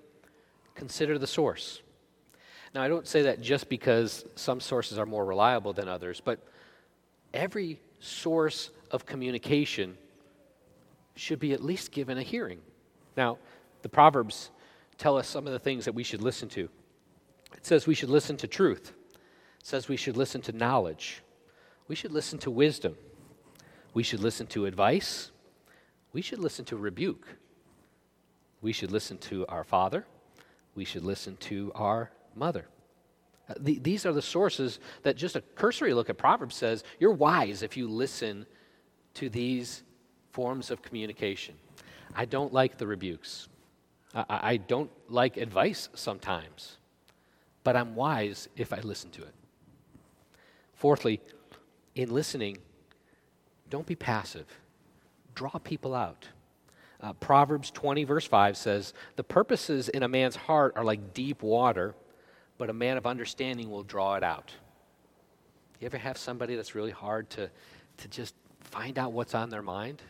consider 0.74 1.18
the 1.18 1.26
source. 1.26 1.82
Now, 2.74 2.82
I 2.82 2.88
don't 2.88 3.06
say 3.06 3.22
that 3.22 3.40
just 3.40 3.68
because 3.68 4.24
some 4.36 4.60
sources 4.60 4.98
are 4.98 5.06
more 5.06 5.24
reliable 5.24 5.72
than 5.72 5.88
others, 5.88 6.20
but 6.20 6.38
every 7.34 7.80
source 7.98 8.70
of 8.90 9.06
communication 9.06 9.96
should 11.16 11.40
be 11.40 11.52
at 11.52 11.62
least 11.62 11.90
given 11.90 12.16
a 12.16 12.22
hearing. 12.22 12.60
Now, 13.16 13.38
the 13.82 13.88
Proverbs 13.88 14.50
tell 14.98 15.16
us 15.16 15.28
some 15.28 15.46
of 15.46 15.52
the 15.52 15.58
things 15.58 15.84
that 15.84 15.94
we 15.94 16.02
should 16.02 16.22
listen 16.22 16.48
to. 16.50 16.68
It 17.56 17.66
says 17.66 17.86
we 17.86 17.94
should 17.94 18.10
listen 18.10 18.36
to 18.38 18.46
truth, 18.46 18.92
it 19.58 19.66
says 19.66 19.88
we 19.88 19.96
should 19.96 20.16
listen 20.16 20.40
to 20.42 20.52
knowledge, 20.52 21.22
we 21.88 21.94
should 21.94 22.12
listen 22.12 22.38
to 22.40 22.50
wisdom. 22.50 22.96
We 23.92 24.02
should 24.02 24.20
listen 24.20 24.46
to 24.48 24.66
advice. 24.66 25.30
We 26.12 26.22
should 26.22 26.38
listen 26.38 26.64
to 26.66 26.76
rebuke. 26.76 27.26
We 28.60 28.72
should 28.72 28.90
listen 28.90 29.18
to 29.18 29.46
our 29.48 29.64
father. 29.64 30.06
We 30.74 30.84
should 30.84 31.04
listen 31.04 31.36
to 31.38 31.72
our 31.74 32.10
mother. 32.34 32.66
Uh, 33.48 33.54
these 33.58 34.06
are 34.06 34.12
the 34.12 34.22
sources 34.22 34.78
that 35.02 35.16
just 35.16 35.34
a 35.34 35.40
cursory 35.40 35.92
look 35.92 36.08
at 36.08 36.18
Proverbs 36.18 36.54
says 36.54 36.84
you're 36.98 37.12
wise 37.12 37.62
if 37.62 37.76
you 37.76 37.88
listen 37.88 38.46
to 39.14 39.28
these 39.28 39.82
forms 40.30 40.70
of 40.70 40.82
communication. 40.82 41.56
I 42.14 42.24
don't 42.24 42.52
like 42.52 42.78
the 42.78 42.86
rebukes. 42.86 43.48
I, 44.14 44.24
I 44.28 44.56
don't 44.56 44.90
like 45.08 45.36
advice 45.36 45.88
sometimes, 45.94 46.76
but 47.64 47.76
I'm 47.76 47.94
wise 47.94 48.48
if 48.56 48.72
I 48.72 48.80
listen 48.80 49.10
to 49.10 49.22
it. 49.22 49.34
Fourthly, 50.74 51.20
in 51.94 52.10
listening, 52.10 52.58
don't 53.68 53.86
be 53.86 53.96
passive. 53.96 54.46
Draw 55.34 55.50
people 55.58 55.94
out. 55.94 56.26
Uh, 57.02 57.12
Proverbs 57.14 57.70
20, 57.70 58.04
verse 58.04 58.26
5 58.26 58.56
says, 58.56 58.92
The 59.16 59.24
purposes 59.24 59.88
in 59.88 60.02
a 60.02 60.08
man's 60.08 60.36
heart 60.36 60.74
are 60.76 60.84
like 60.84 61.14
deep 61.14 61.42
water, 61.42 61.94
but 62.58 62.68
a 62.68 62.74
man 62.74 62.96
of 62.96 63.06
understanding 63.06 63.70
will 63.70 63.82
draw 63.82 64.16
it 64.16 64.22
out. 64.22 64.52
You 65.80 65.86
ever 65.86 65.96
have 65.96 66.18
somebody 66.18 66.56
that's 66.56 66.74
really 66.74 66.90
hard 66.90 67.30
to, 67.30 67.50
to 67.98 68.08
just 68.08 68.34
find 68.60 68.98
out 68.98 69.12
what's 69.12 69.34
on 69.34 69.48
their 69.48 69.62
mind? 69.62 70.02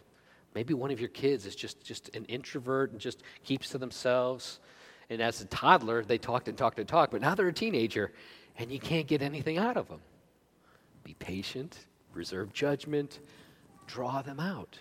Maybe 0.55 0.75
one 0.75 0.91
of 0.91 1.01
your 1.01 1.09
kids 1.09 1.47
is 1.47 1.55
just, 1.55 1.83
just 1.85 2.15
an 2.17 2.25
introvert 2.25 2.93
and 2.93 3.01
just 3.01 3.23
keeps 3.45 3.71
to 3.71 3.79
themselves. 3.79 4.61
And 5.09 5.21
as 5.21 5.41
a 5.41 5.47
toddler, 5.47 6.05
they 6.05 6.19
talked 6.19 6.49
and 6.49 6.59
talked 6.59 6.79
and 6.79 6.89
talked, 6.89 7.13
but 7.13 7.21
now 7.21 7.35
they're 7.35 7.49
a 7.49 7.53
teenager 7.53 8.13
and 8.59 8.71
you 8.71 8.79
can't 8.79 9.07
get 9.07 9.23
anything 9.23 9.59
out 9.59 9.77
of 9.77 9.89
them. 9.89 10.01
Be 11.05 11.15
patient, 11.15 11.87
reserve 12.13 12.53
judgment, 12.53 13.21
draw 13.87 14.23
them 14.23 14.41
out, 14.41 14.79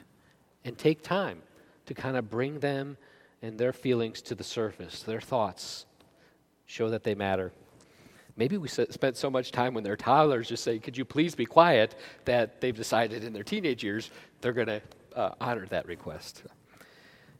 and 0.65 0.77
take 0.77 1.01
time 1.01 1.41
to 1.85 1.93
kind 1.93 2.17
of 2.17 2.29
bring 2.29 2.59
them 2.59 2.97
and 3.41 3.57
their 3.57 3.73
feelings 3.73 4.21
to 4.21 4.35
the 4.35 4.43
surface, 4.43 5.03
their 5.03 5.21
thoughts, 5.21 5.85
show 6.65 6.89
that 6.89 7.03
they 7.03 7.15
matter. 7.15 7.51
Maybe 8.35 8.57
we 8.57 8.67
spent 8.67 9.17
so 9.17 9.29
much 9.29 9.51
time 9.51 9.73
when 9.73 9.83
they're 9.83 9.97
toddlers 9.97 10.47
just 10.47 10.63
saying, 10.63 10.81
Could 10.81 10.97
you 10.97 11.03
please 11.03 11.35
be 11.35 11.45
quiet? 11.45 11.95
that 12.25 12.61
they've 12.61 12.75
decided 12.75 13.23
in 13.23 13.33
their 13.33 13.43
teenage 13.43 13.83
years 13.83 14.11
they're 14.41 14.53
going 14.53 14.67
to 14.67 14.81
uh, 15.19 15.35
honor 15.41 15.65
that 15.67 15.85
request. 15.85 16.43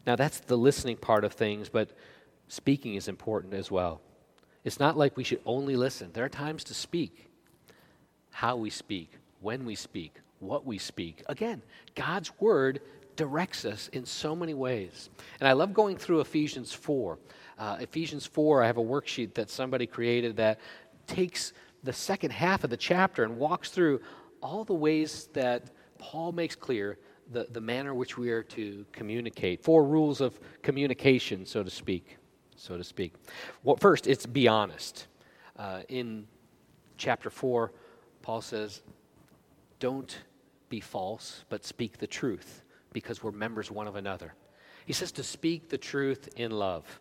Now, 0.06 0.16
that's 0.18 0.42
the 0.42 0.58
listening 0.58 0.98
part 0.98 1.24
of 1.24 1.34
things, 1.34 1.70
but 1.70 1.92
speaking 2.50 2.96
is 2.96 3.08
important 3.08 3.54
as 3.54 3.72
well. 3.72 4.02
It's 4.66 4.80
not 4.80 4.98
like 4.98 5.16
we 5.16 5.24
should 5.24 5.40
only 5.46 5.78
listen, 5.78 6.10
there 6.12 6.26
are 6.26 6.30
times 6.30 6.66
to 6.66 6.74
speak 6.74 7.28
how 8.32 8.58
we 8.58 8.70
speak, 8.70 9.14
when 9.40 9.66
we 9.66 9.76
speak, 9.76 10.16
what 10.40 10.66
we 10.66 10.78
speak. 10.78 11.24
Again, 11.28 11.62
God's 11.96 12.32
word 12.40 12.82
directs 13.16 13.66
us 13.66 13.90
in 13.94 14.06
so 14.06 14.36
many 14.36 14.54
ways. 14.54 15.10
And 15.40 15.48
I 15.48 15.54
love 15.54 15.74
going 15.74 15.98
through 15.98 16.20
Ephesians 16.20 16.74
4. 16.74 17.18
Uh, 17.58 17.78
Ephesians 17.80 18.26
4, 18.26 18.64
I 18.64 18.68
have 18.68 18.78
a 18.78 18.84
worksheet 18.84 19.34
that 19.36 19.50
somebody 19.50 19.88
created 19.88 20.38
that 20.38 20.60
takes 21.08 21.54
the 21.84 21.94
second 21.94 22.32
half 22.32 22.64
of 22.64 22.70
the 22.70 22.78
chapter 22.78 23.24
and 23.24 23.38
walks 23.38 23.72
through 23.72 24.02
all 24.42 24.66
the 24.66 24.74
ways 24.74 25.30
that 25.34 25.70
Paul 25.98 26.32
makes 26.32 26.56
clear 26.56 26.98
the, 27.32 27.48
the 27.52 27.62
manner 27.62 27.94
which 27.94 28.18
we 28.18 28.32
are 28.32 28.44
to 28.44 28.86
communicate. 28.92 29.64
Four 29.64 29.86
rules 29.86 30.22
of 30.22 30.40
communication, 30.62 31.46
so 31.46 31.64
to 31.64 31.70
speak. 31.70 32.18
So 32.56 32.78
to 32.78 32.84
speak. 32.84 33.14
Well, 33.64 33.78
first, 33.78 34.08
it's 34.08 34.26
be 34.26 34.48
honest. 34.48 35.08
Uh, 35.58 35.82
in 35.90 36.28
chapter 36.98 37.30
4, 37.30 37.72
Paul 38.22 38.42
says, 38.42 38.82
Don't 39.80 40.18
be 40.70 40.80
false, 40.80 41.46
but 41.50 41.66
speak 41.66 41.98
the 41.98 42.08
truth, 42.08 42.64
because 42.94 43.24
we're 43.24 43.32
members 43.32 43.72
one 43.72 43.88
of 43.88 43.96
another. 43.96 44.34
He 44.86 44.94
says 44.94 45.12
to 45.14 45.24
speak 45.24 45.70
the 45.70 45.78
truth 45.78 46.30
in 46.36 46.52
love. 46.52 47.00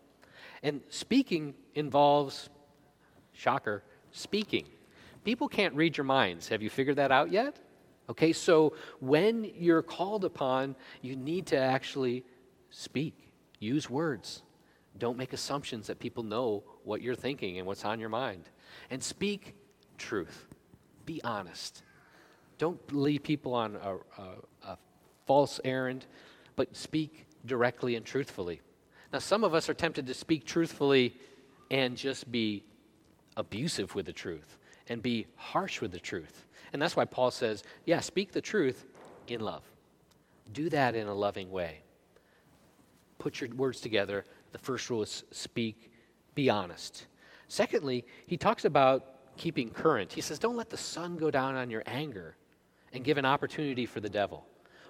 And 0.61 0.81
speaking 0.89 1.55
involves, 1.75 2.49
shocker, 3.33 3.83
speaking. 4.11 4.65
People 5.23 5.47
can't 5.47 5.73
read 5.75 5.97
your 5.97 6.05
minds. 6.05 6.47
Have 6.49 6.61
you 6.61 6.69
figured 6.69 6.97
that 6.97 7.11
out 7.11 7.31
yet? 7.31 7.57
Okay, 8.09 8.33
so 8.33 8.73
when 8.99 9.51
you're 9.55 9.83
called 9.83 10.25
upon, 10.25 10.75
you 11.01 11.15
need 11.15 11.45
to 11.47 11.57
actually 11.57 12.25
speak, 12.71 13.29
use 13.59 13.89
words. 13.89 14.41
Don't 14.97 15.17
make 15.17 15.31
assumptions 15.31 15.87
that 15.87 15.99
people 15.99 16.23
know 16.23 16.63
what 16.83 17.01
you're 17.01 17.15
thinking 17.15 17.59
and 17.59 17.67
what's 17.67 17.85
on 17.85 17.99
your 17.99 18.09
mind. 18.09 18.49
And 18.89 19.01
speak 19.03 19.55
truth. 19.97 20.47
Be 21.05 21.21
honest. 21.23 21.83
Don't 22.57 22.79
lead 22.93 23.23
people 23.23 23.53
on 23.53 23.75
a, 23.75 23.95
a, 24.21 24.71
a 24.71 24.77
false 25.27 25.59
errand, 25.63 26.05
but 26.55 26.75
speak 26.75 27.27
directly 27.45 27.95
and 27.95 28.05
truthfully. 28.05 28.61
Now, 29.13 29.19
some 29.19 29.43
of 29.43 29.53
us 29.53 29.69
are 29.69 29.73
tempted 29.73 30.07
to 30.07 30.13
speak 30.13 30.45
truthfully 30.45 31.15
and 31.71 31.95
just 31.95 32.31
be 32.31 32.63
abusive 33.37 33.95
with 33.95 34.07
the 34.07 34.13
truth 34.13 34.57
and 34.87 35.01
be 35.01 35.27
harsh 35.35 35.79
with 35.81 35.91
the 35.91 35.99
truth. 35.99 36.45
And 36.73 36.81
that's 36.81 36.95
why 36.95 37.05
Paul 37.05 37.31
says, 37.31 37.63
yeah, 37.85 37.99
speak 37.99 38.31
the 38.31 38.41
truth 38.41 38.85
in 39.27 39.41
love. 39.41 39.63
Do 40.53 40.69
that 40.69 40.95
in 40.95 41.07
a 41.07 41.13
loving 41.13 41.51
way. 41.51 41.81
Put 43.17 43.41
your 43.41 43.49
words 43.55 43.81
together. 43.81 44.25
The 44.51 44.57
first 44.57 44.89
rule 44.89 45.03
is 45.03 45.23
speak, 45.31 45.91
be 46.35 46.49
honest. 46.49 47.07
Secondly, 47.47 48.05
he 48.27 48.37
talks 48.37 48.65
about 48.65 49.35
keeping 49.37 49.69
current. 49.69 50.11
He 50.11 50.21
says, 50.21 50.39
don't 50.39 50.55
let 50.55 50.69
the 50.69 50.77
sun 50.77 51.17
go 51.17 51.31
down 51.31 51.55
on 51.55 51.69
your 51.69 51.83
anger 51.85 52.35
and 52.93 53.03
give 53.03 53.17
an 53.17 53.25
opportunity 53.25 53.85
for 53.85 53.99
the 53.99 54.09
devil. 54.09 54.45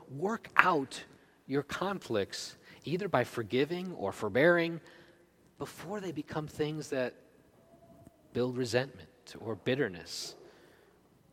Work 0.09 0.49
out 0.57 1.03
your 1.47 1.63
conflicts 1.63 2.57
either 2.85 3.07
by 3.07 3.23
forgiving 3.23 3.93
or 3.93 4.11
forbearing 4.11 4.79
before 5.57 5.99
they 5.99 6.11
become 6.11 6.47
things 6.47 6.89
that 6.89 7.13
build 8.33 8.57
resentment 8.57 9.35
or 9.39 9.55
bitterness. 9.55 10.35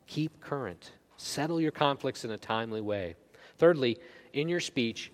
Keep 0.07 0.41
current. 0.41 0.93
Settle 1.17 1.61
your 1.61 1.73
conflicts 1.73 2.25
in 2.25 2.31
a 2.31 2.39
timely 2.39 2.81
way. 2.81 3.17
Thirdly, 3.59 3.99
in 4.33 4.49
your 4.49 4.61
speech, 4.61 5.13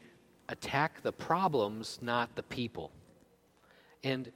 attack 0.48 1.02
the 1.02 1.12
problems, 1.12 1.98
not 2.02 2.34
the 2.34 2.42
people. 2.42 2.90
And 4.04 4.30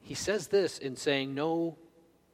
he 0.00 0.14
says 0.14 0.46
this 0.46 0.78
in 0.78 0.96
saying, 0.96 1.34
no 1.34 1.76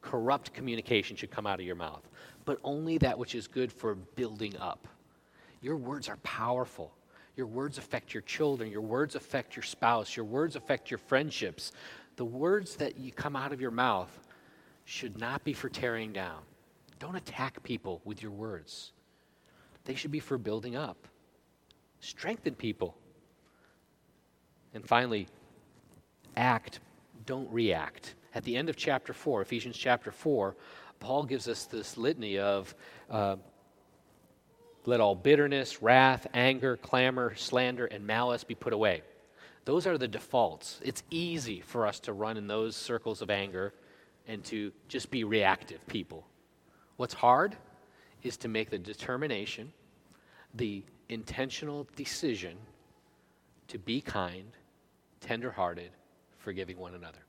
corrupt 0.01 0.53
communication 0.53 1.15
should 1.15 1.31
come 1.31 1.47
out 1.47 1.59
of 1.59 1.65
your 1.65 1.75
mouth, 1.75 2.07
but 2.45 2.59
only 2.63 2.97
that 2.99 3.17
which 3.17 3.33
is 3.33 3.47
good 3.47 3.73
for 3.73 3.95
building 3.95 4.55
up. 4.57 4.87
Your 5.61 5.75
words 5.75 6.07
are 6.07 6.17
powerful. 6.17 6.93
Your 7.35 7.47
words 7.47 7.77
affect 7.77 8.13
your 8.13 8.21
children. 8.21 8.69
Your 8.69 8.81
words 8.81 9.15
affect 9.15 9.55
your 9.55 9.63
spouse. 9.63 10.15
Your 10.15 10.25
words 10.25 10.55
affect 10.55 10.91
your 10.91 10.99
friendships. 10.99 11.71
The 12.17 12.25
words 12.25 12.75
that 12.77 12.97
you 12.97 13.11
come 13.11 13.35
out 13.35 13.51
of 13.51 13.59
your 13.59 13.71
mouth 13.71 14.11
should 14.85 15.19
not 15.19 15.43
be 15.43 15.53
for 15.53 15.67
tearing 15.67 16.13
down. 16.13 16.41
Don't 16.99 17.15
attack 17.15 17.61
people 17.63 18.01
with 18.05 18.21
your 18.21 18.31
words. 18.31 18.91
They 19.85 19.95
should 19.95 20.11
be 20.11 20.19
for 20.19 20.37
building 20.37 20.75
up. 20.75 21.07
Strengthen 21.99 22.55
people. 22.55 22.95
And 24.73 24.87
finally, 24.87 25.27
act, 26.35 26.79
don't 27.25 27.51
react. 27.51 28.15
At 28.33 28.43
the 28.43 28.57
end 28.57 28.69
of 28.69 28.75
chapter 28.75 29.13
4, 29.13 29.41
Ephesians 29.41 29.77
chapter 29.77 30.11
4, 30.11 30.55
Paul 30.99 31.23
gives 31.23 31.47
us 31.47 31.65
this 31.65 31.97
litany 31.97 32.39
of 32.39 32.73
uh, 33.09 33.37
let 34.85 34.99
all 34.99 35.15
bitterness, 35.15 35.81
wrath, 35.81 36.27
anger, 36.33 36.77
clamor, 36.77 37.35
slander, 37.35 37.85
and 37.85 38.05
malice 38.05 38.43
be 38.43 38.55
put 38.55 38.73
away. 38.73 39.01
Those 39.65 39.87
are 39.87 39.97
the 39.97 40.07
defaults. 40.07 40.79
It's 40.83 41.03
easy 41.09 41.61
for 41.61 41.87
us 41.87 41.99
to 42.01 42.13
run 42.13 42.37
in 42.37 42.47
those 42.47 42.75
circles 42.75 43.21
of 43.21 43.31
anger 43.31 43.73
and 44.27 44.43
to 44.45 44.71
just 44.87 45.09
be 45.09 45.23
reactive 45.23 45.85
people. 45.87 46.27
What's 46.97 47.13
hard 47.13 47.55
is 48.23 48.37
to 48.37 48.47
make 48.47 48.69
the 48.69 48.79
determination, 48.79 49.71
the 50.53 50.83
intentional 51.09 51.87
decision 51.95 52.57
to 53.67 53.77
be 53.77 54.01
kind, 54.01 54.51
tenderhearted, 55.21 55.91
forgiving 56.37 56.77
one 56.77 56.95
another. 56.95 57.19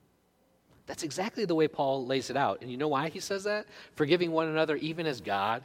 That's 0.87 1.03
exactly 1.03 1.45
the 1.45 1.55
way 1.55 1.67
Paul 1.67 2.07
lays 2.07 2.31
it 2.31 2.37
out. 2.37 2.63
And 2.63 2.71
you 2.71 2.77
know 2.77 2.89
why 2.89 3.09
he 3.09 3.21
says 3.21 3.45
that? 3.45 3.67
Forgiving 3.95 4.31
one 4.31 4.49
another, 4.49 4.77
even 4.77 5.07
as 5.07 5.21
God 5.21 5.63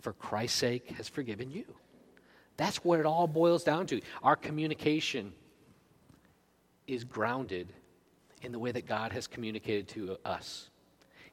for 0.00 0.12
Christ's 0.12 0.58
sake, 0.58 0.90
has 0.92 1.08
forgiven 1.08 1.50
you. 1.50 1.64
That's 2.56 2.84
what 2.84 3.00
it 3.00 3.06
all 3.06 3.26
boils 3.26 3.64
down 3.64 3.86
to. 3.88 4.00
Our 4.22 4.36
communication 4.36 5.32
is 6.86 7.02
grounded 7.02 7.72
in 8.42 8.52
the 8.52 8.58
way 8.58 8.70
that 8.70 8.86
God 8.86 9.12
has 9.12 9.26
communicated 9.26 9.88
to 9.88 10.16
us. 10.24 10.70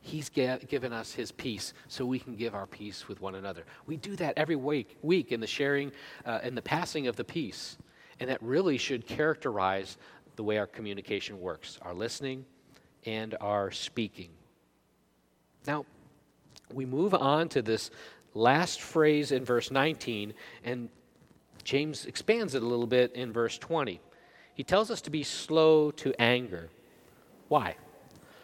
He's 0.06 0.28
given 0.28 0.92
us 0.92 1.14
his 1.14 1.32
peace 1.32 1.74
so 1.88 2.06
we 2.06 2.20
can 2.20 2.36
give 2.36 2.54
our 2.54 2.68
peace 2.68 3.08
with 3.08 3.22
one 3.22 3.36
another. 3.36 3.64
We 3.86 3.96
do 3.96 4.18
that 4.18 4.34
every 4.36 4.58
week, 4.58 4.98
week 5.02 5.32
in 5.32 5.40
the 5.40 5.48
sharing 5.48 5.94
uh, 6.26 6.42
and 6.44 6.58
the 6.58 6.62
passing 6.62 7.08
of 7.08 7.16
the 7.16 7.24
peace. 7.24 7.78
And 8.20 8.30
that 8.30 8.44
really 8.44 8.78
should 8.78 9.08
characterize 9.08 9.98
the 10.36 10.44
way 10.44 10.58
our 10.58 10.68
communication 10.68 11.40
works 11.40 11.80
our 11.82 11.94
listening 11.94 12.44
and 13.06 13.36
our 13.40 13.72
speaking. 13.72 14.30
Now, 15.66 15.86
we 16.74 16.86
move 16.86 17.14
on 17.14 17.48
to 17.50 17.62
this 17.62 17.90
last 18.34 18.82
phrase 18.82 19.32
in 19.32 19.46
verse 19.46 19.72
19, 19.72 20.34
and 20.66 20.90
James 21.64 22.06
expands 22.06 22.56
it 22.56 22.62
a 22.62 22.66
little 22.66 22.88
bit 22.88 23.14
in 23.14 23.32
verse 23.32 23.58
20. 23.58 24.02
He 24.54 24.64
tells 24.66 24.92
us 24.92 25.00
to 25.02 25.10
be 25.10 25.24
slow 25.24 25.92
to 25.92 26.14
anger. 26.20 26.70
Why? 27.48 27.78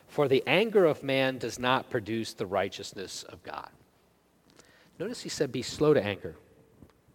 For 0.09 0.27
the 0.27 0.43
anger 0.47 0.85
of 0.85 1.03
man 1.03 1.37
does 1.37 1.59
not 1.59 1.89
produce 1.89 2.33
the 2.33 2.47
righteousness 2.47 3.23
of 3.23 3.41
God. 3.43 3.69
Notice 4.99 5.21
he 5.21 5.29
said, 5.29 5.51
be 5.51 5.61
slow 5.61 5.93
to 5.93 6.03
anger. 6.03 6.35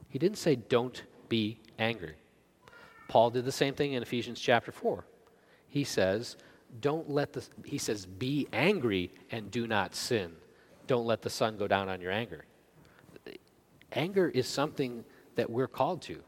He 0.09 0.19
didn't 0.19 0.39
say, 0.39 0.55
don't 0.55 1.03
be 1.29 1.59
angry. 1.79 2.15
Paul 3.09 3.31
did 3.31 3.45
the 3.45 3.53
same 3.53 3.75
thing 3.75 3.93
in 3.93 4.03
Ephesians 4.03 4.41
chapter 4.41 4.73
4. 4.73 5.05
He 5.69 5.83
says, 5.85 6.37
don't 6.81 7.11
let 7.11 7.33
the, 7.33 7.45
he 7.65 7.79
says, 7.79 8.07
be 8.07 8.47
angry 8.53 9.13
and 9.31 9.51
do 9.51 9.67
not 9.67 9.95
sin. 9.95 10.33
Don't 10.87 11.05
let 11.05 11.21
the 11.21 11.31
sun 11.31 11.57
go 11.57 11.67
down 11.67 11.89
on 11.89 12.01
your 12.01 12.13
anger. 12.13 12.45
Anger 13.93 14.29
is 14.29 14.47
something 14.47 15.05
that 15.35 15.51
we're 15.51 15.69
called 15.69 16.01
to. 16.03 16.21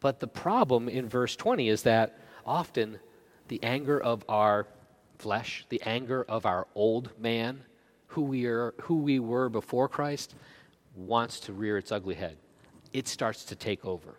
But 0.00 0.20
the 0.20 0.26
problem 0.26 0.90
in 0.90 1.08
verse 1.08 1.36
20 1.36 1.70
is 1.70 1.82
that 1.82 2.18
often 2.44 2.98
the 3.48 3.62
anger 3.62 3.98
of 3.98 4.24
our 4.28 4.66
flesh, 5.24 5.64
the 5.70 5.80
anger 5.86 6.22
of 6.28 6.44
our 6.44 6.66
old 6.74 7.08
man, 7.18 7.62
who 8.08 8.20
we, 8.20 8.44
are, 8.44 8.74
who 8.82 8.96
we 8.96 9.18
were 9.18 9.48
before 9.48 9.88
Christ, 9.88 10.34
wants 10.94 11.40
to 11.40 11.54
rear 11.54 11.78
its 11.78 11.90
ugly 11.90 12.14
head. 12.14 12.36
It 12.92 13.08
starts 13.08 13.46
to 13.46 13.54
take 13.54 13.86
over. 13.86 14.16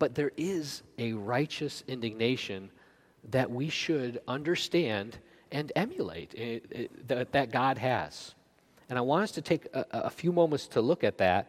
But 0.00 0.16
there 0.16 0.32
is 0.36 0.82
a 0.98 1.12
righteous 1.12 1.84
indignation 1.86 2.72
that 3.30 3.48
we 3.52 3.68
should 3.68 4.20
understand 4.26 5.16
and 5.52 5.70
emulate 5.76 6.34
eh, 6.36 6.58
eh, 6.72 6.86
that, 7.06 7.30
that 7.30 7.52
God 7.52 7.78
has. 7.78 8.34
And 8.88 8.98
I 8.98 9.02
want 9.02 9.22
us 9.22 9.30
to 9.32 9.42
take 9.42 9.66
a, 9.72 9.86
a 9.92 10.10
few 10.10 10.32
moments 10.32 10.66
to 10.74 10.80
look 10.80 11.04
at 11.04 11.18
that 11.18 11.48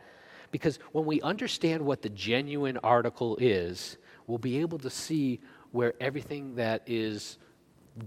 because 0.52 0.78
when 0.92 1.06
we 1.06 1.20
understand 1.22 1.84
what 1.84 2.04
the 2.04 2.10
genuine 2.10 2.78
article 2.84 3.38
is, 3.42 3.98
we'll 4.28 4.38
be 4.38 4.60
able 4.60 4.78
to 4.78 4.92
see 4.92 5.40
where 5.72 5.96
everything 6.00 6.54
that 6.58 6.84
is 6.86 7.40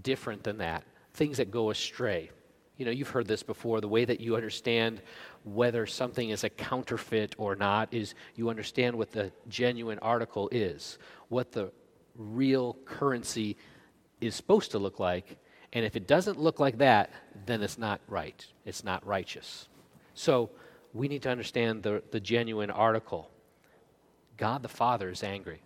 different 0.01 0.43
than 0.43 0.57
that, 0.57 0.83
things 1.13 1.37
that 1.37 1.51
go 1.51 1.69
astray. 1.69 2.29
You 2.77 2.85
know, 2.85 2.91
you've 2.91 3.09
heard 3.09 3.27
this 3.27 3.43
before. 3.43 3.79
The 3.79 3.87
way 3.87 4.03
that 4.03 4.19
you 4.19 4.35
understand 4.35 5.01
whether 5.43 5.85
something 5.85 6.29
is 6.29 6.43
a 6.43 6.49
counterfeit 6.49 7.35
or 7.37 7.55
not 7.55 7.93
is 7.93 8.15
you 8.35 8.49
understand 8.49 8.97
what 8.97 9.11
the 9.11 9.31
genuine 9.47 9.99
article 9.99 10.49
is, 10.51 10.97
what 11.29 11.51
the 11.51 11.71
real 12.15 12.77
currency 12.85 13.55
is 14.19 14.35
supposed 14.35 14.71
to 14.71 14.79
look 14.79 14.99
like, 14.99 15.37
and 15.75 15.85
if 15.85 15.95
it 15.95 16.07
doesn't 16.07 16.39
look 16.39 16.59
like 16.59 16.77
that, 16.77 17.11
then 17.45 17.61
it's 17.61 17.77
not 17.77 17.99
right. 18.07 18.45
It's 18.65 18.83
not 18.83 19.05
righteous. 19.05 19.67
So 20.13 20.49
we 20.93 21.09
need 21.09 21.21
to 21.23 21.29
understand 21.29 21.83
the, 21.83 22.01
the 22.11 22.19
genuine 22.21 22.71
article. 22.71 23.29
God 24.37 24.63
the 24.63 24.69
Father 24.69 25.09
is 25.09 25.21
angry. 25.21 25.61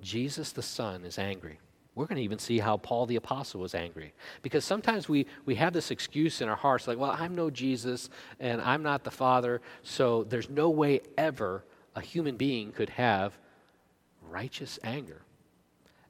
Jesus 0.00 0.50
the 0.50 0.62
Son 0.62 1.04
is 1.04 1.18
angry. 1.18 1.60
We're 1.98 2.06
going 2.06 2.18
to 2.18 2.22
even 2.22 2.38
see 2.38 2.60
how 2.60 2.76
Paul 2.76 3.06
the 3.06 3.16
Apostle 3.16 3.60
was 3.60 3.74
angry. 3.74 4.14
Because 4.42 4.64
sometimes 4.64 5.08
we, 5.08 5.26
we 5.46 5.56
have 5.56 5.72
this 5.72 5.90
excuse 5.90 6.40
in 6.40 6.48
our 6.48 6.54
hearts 6.54 6.86
like, 6.86 6.96
well, 6.96 7.10
I'm 7.10 7.34
no 7.34 7.50
Jesus 7.50 8.08
and 8.38 8.60
I'm 8.60 8.84
not 8.84 9.02
the 9.02 9.10
Father, 9.10 9.60
so 9.82 10.22
there's 10.22 10.48
no 10.48 10.70
way 10.70 11.00
ever 11.18 11.64
a 11.96 12.00
human 12.00 12.36
being 12.36 12.70
could 12.70 12.90
have 12.90 13.36
righteous 14.30 14.78
anger. 14.84 15.22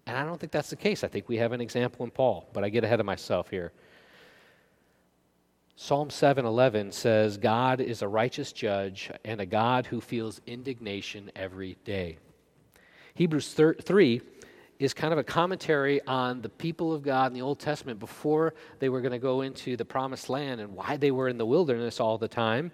And 0.04 0.14
I 0.14 0.26
don't 0.26 0.38
think 0.38 0.52
that's 0.52 0.68
the 0.68 0.76
case. 0.76 1.04
I 1.04 1.08
think 1.08 1.26
we 1.26 1.38
have 1.38 1.52
an 1.52 1.62
example 1.62 2.04
in 2.04 2.10
Paul, 2.10 2.50
but 2.52 2.64
I 2.64 2.68
get 2.68 2.84
ahead 2.84 3.00
of 3.00 3.06
myself 3.06 3.48
here. 3.48 3.72
Psalm 5.74 6.10
7:11 6.10 6.92
says 6.92 7.38
God 7.38 7.80
is 7.80 8.02
a 8.02 8.08
righteous 8.08 8.52
judge 8.52 9.10
and 9.24 9.40
a 9.40 9.46
God 9.46 9.86
who 9.86 10.02
feels 10.02 10.42
indignation 10.46 11.30
every 11.34 11.78
day. 11.84 12.18
Hebrews 13.14 13.54
3 13.54 14.20
is 14.78 14.94
kind 14.94 15.12
of 15.12 15.18
a 15.18 15.24
commentary 15.24 16.00
on 16.06 16.40
the 16.40 16.48
people 16.48 16.92
of 16.92 17.02
God 17.02 17.26
in 17.28 17.32
the 17.32 17.42
Old 17.42 17.58
Testament 17.58 17.98
before 17.98 18.54
they 18.78 18.88
were 18.88 19.00
going 19.00 19.12
to 19.12 19.18
go 19.18 19.40
into 19.40 19.76
the 19.76 19.84
promised 19.84 20.30
land 20.30 20.60
and 20.60 20.74
why 20.74 20.96
they 20.96 21.10
were 21.10 21.28
in 21.28 21.38
the 21.38 21.46
wilderness 21.46 21.98
all 21.98 22.16
the 22.16 22.28
time. 22.28 22.70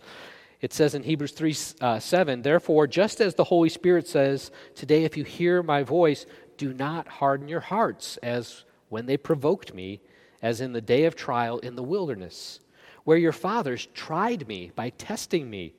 It 0.60 0.72
says 0.72 0.94
in 0.94 1.02
Hebrews 1.02 1.32
3 1.32 1.56
uh, 1.80 1.98
7, 1.98 2.42
Therefore, 2.42 2.86
just 2.86 3.20
as 3.20 3.34
the 3.34 3.44
Holy 3.44 3.68
Spirit 3.68 4.06
says, 4.06 4.50
Today, 4.74 5.04
if 5.04 5.16
you 5.16 5.24
hear 5.24 5.62
my 5.62 5.82
voice, 5.82 6.26
do 6.56 6.72
not 6.72 7.08
harden 7.08 7.48
your 7.48 7.60
hearts 7.60 8.16
as 8.18 8.64
when 8.88 9.06
they 9.06 9.16
provoked 9.16 9.74
me, 9.74 10.00
as 10.42 10.60
in 10.60 10.72
the 10.72 10.80
day 10.80 11.04
of 11.04 11.16
trial 11.16 11.58
in 11.58 11.74
the 11.74 11.82
wilderness, 11.82 12.60
where 13.04 13.16
your 13.16 13.32
fathers 13.32 13.88
tried 13.94 14.46
me 14.46 14.70
by 14.74 14.90
testing 14.90 15.48
me 15.48 15.74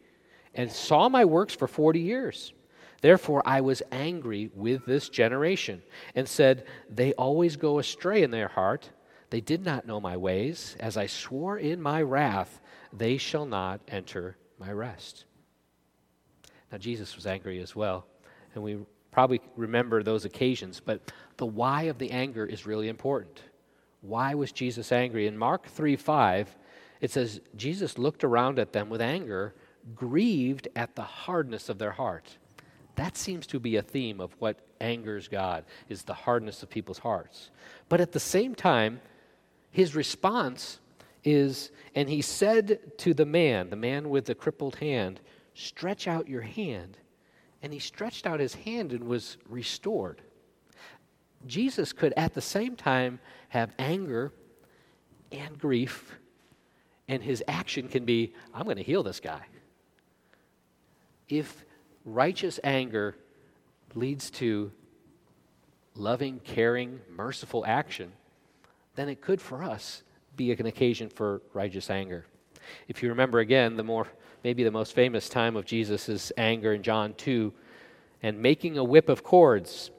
and 0.54 0.72
saw 0.72 1.08
my 1.08 1.24
works 1.26 1.54
for 1.54 1.68
40 1.68 2.00
years. 2.00 2.54
Therefore, 3.02 3.42
I 3.46 3.62
was 3.62 3.84
angry 3.92 4.50
with 4.54 4.86
this 4.86 5.10
generation 5.10 5.82
and 6.16 6.28
said, 6.28 6.66
They 6.90 7.14
always 7.14 7.56
go 7.56 7.80
astray 7.80 8.24
in 8.24 8.32
their 8.32 8.48
heart. 8.48 8.90
They 9.30 9.42
did 9.42 9.66
not 9.66 9.86
know 9.86 10.00
my 10.00 10.18
ways. 10.18 10.76
As 10.80 10.98
I 10.98 11.08
swore 11.08 11.58
in 11.58 11.82
my 11.82 12.02
wrath, 12.02 12.62
they 12.94 13.18
shall 13.18 13.46
not 13.46 13.82
enter 13.88 14.38
my 14.60 14.72
rest. 14.72 15.26
Now, 16.72 16.78
Jesus 16.78 17.16
was 17.16 17.28
angry 17.28 17.60
as 17.60 17.76
well, 17.76 18.06
and 18.54 18.64
we 18.64 18.78
probably 19.12 19.42
remember 19.56 20.04
those 20.04 20.26
occasions, 20.26 20.82
but 20.84 21.12
the 21.38 21.46
why 21.46 21.84
of 21.84 21.98
the 21.98 22.12
anger 22.12 22.46
is 22.46 22.66
really 22.66 22.90
important. 22.90 23.42
Why 24.02 24.36
was 24.36 24.52
Jesus 24.52 24.92
angry? 24.92 25.28
In 25.28 25.38
Mark 25.38 25.68
3 25.68 25.96
5, 25.96 26.56
it 27.02 27.12
says, 27.12 27.42
Jesus 27.56 27.98
looked 27.98 28.24
around 28.24 28.60
at 28.60 28.74
them 28.74 28.90
with 28.90 29.02
anger, 29.02 29.56
grieved 29.94 30.68
at 30.76 30.96
the 30.96 31.04
hardness 31.04 31.70
of 31.70 31.78
their 31.78 31.92
heart. 31.92 32.38
That 32.96 33.18
seems 33.18 33.46
to 33.48 33.60
be 33.60 33.76
a 33.76 33.82
theme 33.82 34.22
of 34.22 34.36
what 34.40 34.60
angers 34.80 35.28
God, 35.28 35.66
is 35.90 36.04
the 36.04 36.14
hardness 36.14 36.64
of 36.64 36.70
people's 36.70 37.00
hearts. 37.00 37.52
But 37.90 38.02
at 38.02 38.12
the 38.12 38.20
same 38.20 38.56
time, 38.56 39.02
his 39.72 39.96
response 39.96 40.80
is, 41.24 41.72
and 41.94 42.08
he 42.10 42.22
said 42.22 42.98
to 43.00 43.14
the 43.14 43.26
man, 43.26 43.70
the 43.70 43.76
man 43.76 44.10
with 44.10 44.26
the 44.26 44.36
crippled 44.36 44.78
hand, 44.78 45.20
Stretch 45.54 46.08
out 46.08 46.28
your 46.28 46.42
hand. 46.42 46.98
And 47.62 47.72
he 47.74 47.80
stretched 47.80 48.28
out 48.28 48.40
his 48.40 48.54
hand 48.54 48.92
and 48.92 49.06
was 49.06 49.38
restored. 49.50 50.22
Jesus 51.48 51.94
could 51.94 52.14
at 52.18 52.34
the 52.34 52.42
same 52.42 52.76
time 52.76 53.20
have 53.50 53.72
anger 53.80 54.34
and 55.32 55.58
grief, 55.58 56.16
and 57.08 57.24
his 57.24 57.44
action 57.48 57.88
can 57.88 58.06
be, 58.06 58.34
I'm 58.54 58.64
going 58.64 58.78
to 58.78 58.84
heal 58.84 59.04
this 59.04 59.20
guy. 59.20 59.42
If 61.28 61.66
righteous 62.06 62.60
anger 62.64 63.16
leads 63.96 64.30
to 64.30 64.72
loving, 65.96 66.40
caring, 66.40 67.02
merciful 67.10 67.66
action, 67.66 68.12
then 68.96 69.10
it 69.10 69.22
could 69.22 69.42
for 69.42 69.64
us 69.64 70.04
be 70.36 70.52
an 70.52 70.66
occasion 70.66 71.10
for 71.10 71.42
righteous 71.54 71.90
anger. 71.90 72.26
If 72.88 73.02
you 73.02 73.10
remember 73.10 73.40
again, 73.40 73.76
the 73.76 73.84
more 73.84 74.08
maybe 74.44 74.64
the 74.64 74.72
most 74.72 74.94
famous 74.94 75.28
time 75.28 75.56
of 75.56 75.66
Jesus' 75.66 76.32
anger 76.38 76.74
in 76.74 76.84
John 76.84 77.14
2, 77.16 77.52
and 78.22 78.40
making 78.40 78.78
a 78.78 78.84
whip 78.84 79.10
of 79.10 79.24
cords, 79.24 79.90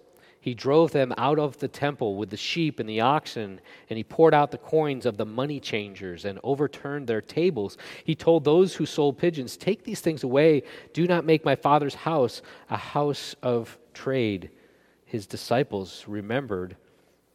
he 0.46 0.54
drove 0.54 0.92
them 0.92 1.12
out 1.18 1.40
of 1.40 1.58
the 1.58 1.66
temple 1.66 2.14
with 2.14 2.30
the 2.30 2.36
sheep 2.36 2.78
and 2.78 2.88
the 2.88 3.00
oxen, 3.00 3.60
and 3.90 3.96
he 3.96 4.04
poured 4.04 4.32
out 4.32 4.52
the 4.52 4.58
coins 4.58 5.04
of 5.04 5.16
the 5.16 5.26
money 5.26 5.58
changers 5.58 6.24
and 6.24 6.38
overturned 6.44 7.08
their 7.08 7.20
tables. 7.20 7.76
He 8.04 8.14
told 8.14 8.44
those 8.44 8.72
who 8.72 8.86
sold 8.86 9.18
pigeons, 9.18 9.56
Take 9.56 9.82
these 9.82 10.00
things 10.00 10.22
away. 10.22 10.62
Do 10.92 11.08
not 11.08 11.24
make 11.24 11.44
my 11.44 11.56
father's 11.56 11.96
house 11.96 12.42
a 12.70 12.76
house 12.76 13.34
of 13.42 13.76
trade. 13.92 14.50
His 15.04 15.26
disciples 15.26 16.04
remembered 16.06 16.76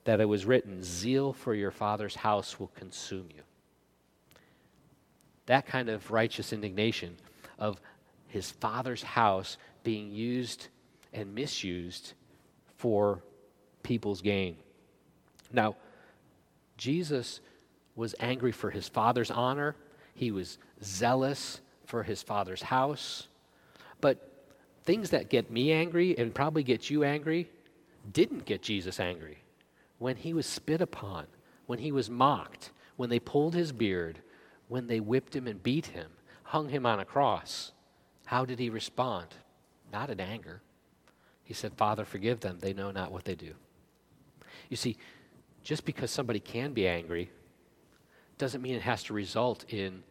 that 0.06 0.22
it 0.22 0.30
was 0.30 0.46
written, 0.46 0.82
Zeal 0.82 1.34
for 1.34 1.54
your 1.54 1.72
father's 1.72 2.16
house 2.16 2.62
will 2.62 2.72
consume 2.78 3.28
you. 3.36 3.44
That 5.48 5.66
kind 5.66 5.90
of 5.90 6.12
righteous 6.12 6.54
indignation 6.54 7.18
of 7.60 7.82
his 8.30 8.52
father's 8.52 9.04
house 9.04 9.58
being 9.84 10.14
used 10.14 10.70
and 11.12 11.36
misused 11.36 12.14
for 12.82 13.22
people's 13.84 14.24
gain. 14.24 14.58
Now, 15.54 15.76
Jesus 16.78 17.40
was 17.96 18.16
angry 18.20 18.52
for 18.52 18.72
his 18.72 18.88
father's 18.88 19.30
honor, 19.30 19.76
he 20.16 20.32
was 20.32 20.58
zealous 20.84 21.62
for 21.86 22.02
his 22.02 22.24
father's 22.24 22.64
house. 22.64 23.28
But 24.02 24.48
things 24.84 25.12
that 25.12 25.30
get 25.30 25.52
me 25.52 25.72
angry 25.72 26.18
and 26.18 26.34
probably 26.34 26.64
get 26.64 26.90
you 26.90 27.04
angry 27.04 27.52
didn't 28.12 28.46
get 28.46 28.64
Jesus 28.64 29.00
angry 29.00 29.38
when 30.00 30.16
he 30.16 30.34
was 30.34 30.48
spit 30.48 30.82
upon, 30.82 31.28
when 31.68 31.78
he 31.78 31.92
was 31.92 32.10
mocked, 32.10 32.72
when 32.96 33.12
they 33.12 33.20
pulled 33.20 33.54
his 33.54 33.72
beard, 33.72 34.18
when 34.70 34.88
they 34.88 35.00
whipped 35.00 35.36
him 35.36 35.46
and 35.46 35.62
beat 35.62 35.86
him, 35.86 36.10
hung 36.46 36.70
him 36.70 36.88
on 36.88 37.00
a 37.00 37.06
cross, 37.06 37.74
how 38.26 38.44
did 38.44 38.58
he 38.58 38.72
respond? 38.72 39.28
Not 39.94 40.10
in 40.10 40.20
anger. 40.20 40.64
He 41.44 41.54
said, 41.54 41.74
Father, 41.74 42.06
forgive 42.06 42.40
them. 42.40 42.60
They 42.60 42.74
know 42.74 42.92
not 42.92 43.12
what 43.12 43.26
they 43.26 43.36
do. 43.36 43.54
You 44.70 44.78
see, 44.78 44.98
just 45.64 45.86
because 45.86 46.12
somebody 46.12 46.40
can 46.40 46.74
be 46.74 46.88
angry 46.88 47.30
doesn't 48.38 48.62
mean 48.62 48.76
it 48.76 48.82
has 48.82 49.04
to 49.04 49.14
result 49.14 49.66
in 49.70 50.04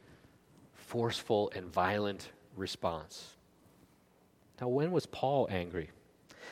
forceful 0.75 1.51
and 1.55 1.67
violent 1.67 2.31
response. 2.57 3.37
Now, 4.61 4.69
when 4.69 4.91
was 4.91 5.07
Paul 5.07 5.49
angry? 5.51 5.91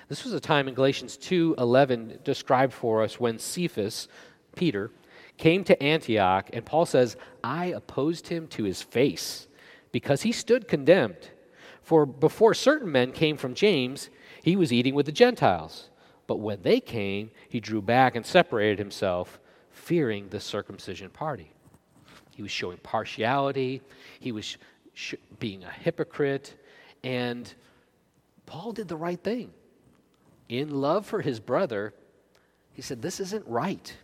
This 0.09 0.25
was 0.25 0.33
a 0.33 0.41
time 0.41 0.69
in 0.69 0.75
Galatians 0.75 1.17
2:11 1.17 2.23
described 2.25 2.73
for 2.73 3.03
us 3.03 3.21
when 3.21 3.39
Cephas, 3.39 4.09
Peter, 4.57 4.91
came 5.37 5.65
to 5.65 5.81
Antioch 5.83 6.49
and 6.53 6.65
Paul 6.65 6.87
says, 6.87 7.17
"I 7.45 7.67
opposed 7.67 8.29
him 8.29 8.49
to 8.49 8.65
his 8.65 8.83
face 8.83 9.47
because 9.93 10.23
he 10.23 10.33
stood 10.33 10.69
condemned. 10.69 11.31
For 11.83 12.07
before 12.07 12.55
certain 12.55 12.91
men 12.91 13.13
came 13.13 13.37
from 13.37 13.55
James, 13.55 14.11
he 14.43 14.57
was 14.57 14.73
eating 14.73 14.95
with 14.95 15.07
the 15.07 15.13
Gentiles. 15.13 15.91
But 16.27 16.41
when 16.41 16.63
they 16.63 16.81
came, 16.81 17.31
he 17.49 17.61
drew 17.61 17.81
back 17.81 18.15
and 18.15 18.25
separated 18.25 18.79
himself, 18.79 19.39
fearing 19.71 20.29
the 20.29 20.41
circumcision 20.41 21.11
party." 21.11 21.53
He 22.35 22.43
was 22.43 22.51
showing 22.51 22.79
partiality, 22.79 23.83
he 24.21 24.31
was 24.33 24.57
sh- 24.95 25.15
being 25.41 25.65
a 25.65 25.71
hypocrite, 25.71 26.55
and 27.03 27.53
Paul 28.47 28.73
did 28.73 28.89
the 28.89 28.97
right 28.97 29.23
thing 29.23 29.53
in 30.49 30.71
love 30.81 31.07
for 31.07 31.21
his 31.21 31.41
brother, 31.41 31.95
he 32.73 32.83
said, 32.83 33.03
This 33.03 33.21
isn't 33.21 33.47
right. 33.47 33.95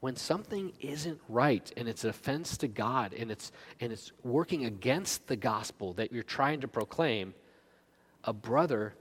When 0.00 0.16
something 0.16 0.72
isn't 0.80 1.20
right 1.28 1.70
and 1.76 1.86
it's 1.86 2.04
an 2.04 2.10
offense 2.10 2.56
to 2.58 2.68
God 2.68 3.12
and 3.12 3.30
it's, 3.30 3.52
and 3.80 3.92
it's 3.92 4.12
working 4.24 4.64
against 4.64 5.26
the 5.26 5.36
gospel 5.36 5.92
that 5.94 6.10
you're 6.10 6.22
trying 6.22 6.62
to 6.62 6.68
proclaim, 6.68 7.34
a 8.24 8.32
brother, 8.32 8.94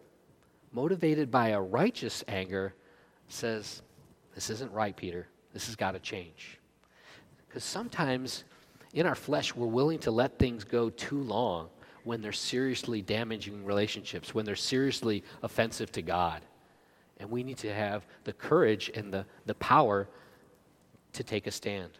motivated 0.71 1.31
by 1.31 1.49
a 1.49 1.61
righteous 1.61 2.23
anger, 2.27 2.73
says, 3.27 3.81
This 4.35 4.49
isn't 4.49 4.71
right, 4.71 4.95
Peter. 4.95 5.27
This 5.53 5.67
has 5.67 5.75
got 5.75 5.91
to 5.91 5.99
change. 5.99 6.59
Because 7.47 7.63
sometimes 7.63 8.43
in 8.93 9.05
our 9.05 9.15
flesh, 9.15 9.55
we're 9.55 9.67
willing 9.67 9.99
to 9.99 10.11
let 10.11 10.37
things 10.37 10.63
go 10.63 10.89
too 10.89 11.21
long 11.21 11.69
when 12.03 12.21
they're 12.21 12.31
seriously 12.31 13.01
damaging 13.01 13.65
relationships, 13.65 14.33
when 14.33 14.45
they're 14.45 14.55
seriously 14.55 15.23
offensive 15.43 15.91
to 15.91 16.01
God. 16.01 16.41
And 17.19 17.29
we 17.29 17.43
need 17.43 17.57
to 17.57 17.73
have 17.73 18.05
the 18.23 18.33
courage 18.33 18.89
and 18.95 19.13
the, 19.13 19.25
the 19.45 19.55
power 19.55 20.07
to 21.13 21.23
take 21.23 21.47
a 21.47 21.51
stand. 21.51 21.91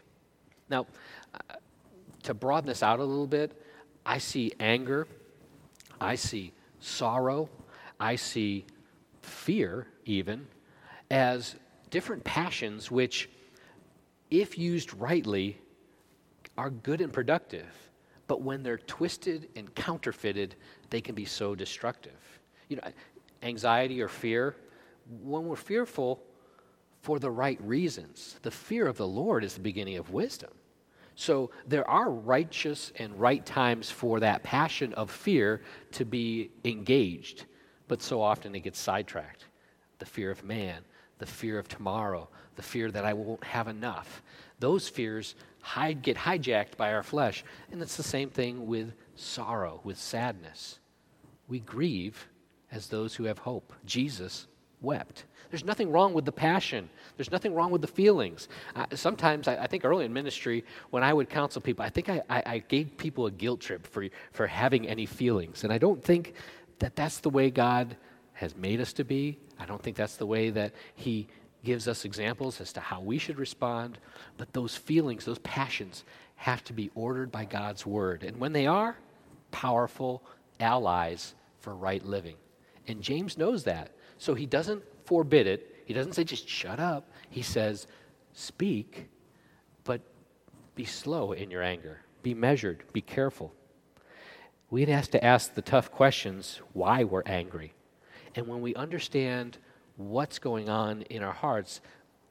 Now, 0.70 0.88
uh, 1.34 1.56
to 2.24 2.34
broaden 2.34 2.68
this 2.68 2.84
out 2.84 3.00
a 3.00 3.04
little 3.04 3.28
bit, 3.28 3.52
I 4.06 4.18
see 4.18 4.54
anger, 4.60 5.08
I 6.00 6.16
see 6.16 6.54
sorrow, 6.80 7.50
I 8.00 8.16
see 8.16 8.66
fear, 9.22 9.88
even, 10.06 10.48
as 11.12 11.56
different 11.90 12.24
passions 12.24 12.90
which, 12.90 13.30
if 14.32 14.58
used 14.58 14.94
rightly, 14.94 15.60
are 16.58 16.70
good 16.70 17.02
and 17.02 17.12
productive. 17.12 17.68
But 18.28 18.42
when 18.42 18.64
they're 18.64 18.78
twisted 18.78 19.50
and 19.56 19.74
counterfeited, 19.74 20.56
they 20.90 21.02
can 21.02 21.16
be 21.16 21.26
so 21.26 21.56
destructive. 21.56 22.20
You 22.68 22.78
know, 22.78 22.84
anxiety 23.42 24.02
or 24.02 24.08
fear, 24.08 24.56
when 25.24 25.46
we're 25.46 25.56
fearful 25.56 26.22
for 27.02 27.18
the 27.18 27.32
right 27.32 27.60
reasons, 27.62 28.38
the 28.42 28.52
fear 28.52 28.86
of 28.88 28.98
the 28.98 29.08
Lord 29.08 29.44
is 29.44 29.56
the 29.56 29.62
beginning 29.62 29.98
of 29.98 30.12
wisdom. 30.12 30.52
So 31.16 31.52
there 31.68 31.90
are 31.90 32.10
righteous 32.10 32.94
and 32.98 33.20
right 33.20 33.46
times 33.46 33.90
for 33.90 34.20
that 34.20 34.44
passion 34.44 34.94
of 34.94 35.10
fear 35.10 35.62
to 35.94 36.06
be 36.06 36.52
engaged, 36.64 37.46
but 37.90 38.02
so 38.02 38.22
often 38.22 38.56
it 38.56 38.62
gets 38.62 38.80
sidetracked. 38.80 39.44
The 39.98 40.06
fear 40.06 40.32
of 40.32 40.46
man, 40.46 40.84
the 41.18 41.26
fear 41.26 41.60
of 41.60 41.68
tomorrow, 41.68 42.30
the 42.56 42.62
fear 42.62 42.90
that 42.92 43.04
I 43.04 43.12
won't 43.12 43.44
have 43.44 43.68
enough. 43.68 44.22
Those 44.60 44.88
fears 44.88 45.36
hide, 45.62 46.02
get 46.02 46.16
hijacked 46.16 46.78
by 46.78 46.94
our 46.94 47.04
flesh. 47.04 47.44
And 47.72 47.82
it's 47.82 47.98
the 47.98 48.04
same 48.04 48.30
thing 48.30 48.68
with 48.68 48.94
sorrow, 49.16 49.82
with 49.84 49.98
sadness. 49.98 50.80
We 51.50 51.60
grieve 51.60 52.30
as 52.72 52.88
those 52.88 53.16
who 53.16 53.26
have 53.26 53.40
hope. 53.40 53.74
Jesus 53.86 54.48
wept. 54.82 55.26
There's 55.50 55.66
nothing 55.66 55.92
wrong 55.92 56.14
with 56.14 56.26
the 56.26 56.32
passion. 56.32 56.90
There's 57.18 57.32
nothing 57.32 57.56
wrong 57.56 57.72
with 57.72 57.82
the 57.82 57.88
feelings. 57.88 58.48
Uh, 58.76 58.86
sometimes, 58.94 59.48
I, 59.48 59.64
I, 59.64 59.68
think 59.68 59.84
early 59.84 60.06
in 60.06 60.14
ministry, 60.14 60.64
when 60.92 61.04
I 61.04 61.12
would 61.12 61.30
counsel 61.30 61.62
people, 61.62 61.84
I 61.84 61.90
think 61.90 62.08
I, 62.08 62.22
I, 62.30 62.44
I, 62.46 62.58
gave 62.60 62.96
people 62.98 63.26
a 63.26 63.32
guilt 63.32 63.60
trip 63.60 63.88
for, 63.88 64.06
for 64.32 64.46
having 64.48 64.88
any 64.88 65.06
feelings. 65.06 65.64
And 65.64 65.74
I 65.74 65.80
don't 65.80 66.04
think 66.04 66.36
that 66.80 66.96
that's 66.96 67.20
the 67.20 67.30
way 67.30 67.50
God 67.50 67.96
has 68.34 68.56
made 68.56 68.82
us 68.82 68.94
to 68.94 69.04
be. 69.04 69.38
I 69.60 69.66
don't 69.66 69.82
think 69.82 69.98
that's 69.98 70.16
the 70.16 70.26
way 70.26 70.50
that 70.50 70.74
He 70.96 71.28
gives 71.64 71.88
us 71.88 72.06
examples 72.06 72.62
as 72.62 72.72
to 72.74 72.80
how 72.80 73.02
we 73.02 73.18
should 73.18 73.38
respond. 73.38 73.98
But 74.38 74.54
those 74.54 74.76
feelings, 74.76 75.26
those 75.26 75.40
passions, 75.40 76.06
have 76.36 76.64
to 76.66 76.74
be 76.74 76.90
ordered 76.96 77.32
by 77.32 77.46
God's 77.46 77.86
Word. 77.86 78.24
And 78.24 78.38
when 78.38 78.54
they 78.54 78.66
are, 78.66 78.98
powerful 79.52 80.24
allies 80.60 81.36
for 81.60 81.76
right 81.76 82.04
living. 82.06 82.36
And 82.88 83.02
James 83.02 83.38
knows 83.38 83.64
that. 83.66 83.92
So 84.18 84.34
he 84.34 84.46
doesn't 84.46 84.84
forbid 85.06 85.48
it. 85.48 85.84
He 85.86 85.94
doesn't 85.94 86.14
say 86.14 86.24
just 86.24 86.48
shut 86.48 86.80
up. 86.80 87.10
He 87.30 87.42
says, 87.42 87.88
speak, 88.34 89.10
but 89.84 90.02
be 90.76 90.86
slow 90.86 91.32
in 91.32 91.52
your 91.52 91.64
anger, 91.64 92.02
be 92.24 92.34
measured, 92.34 92.84
be 92.94 93.02
careful. 93.02 93.54
We 94.70 94.86
have 94.86 95.10
to 95.12 95.24
ask 95.24 95.54
the 95.56 95.62
tough 95.62 95.92
questions 95.92 96.62
why 96.74 97.04
we're 97.04 97.24
angry. 97.26 97.74
And 98.36 98.48
when 98.48 98.62
we 98.62 98.76
understand 98.76 99.58
what's 99.98 100.38
going 100.38 100.70
on 100.70 101.02
in 101.04 101.24
our 101.24 101.34
hearts, 101.34 101.82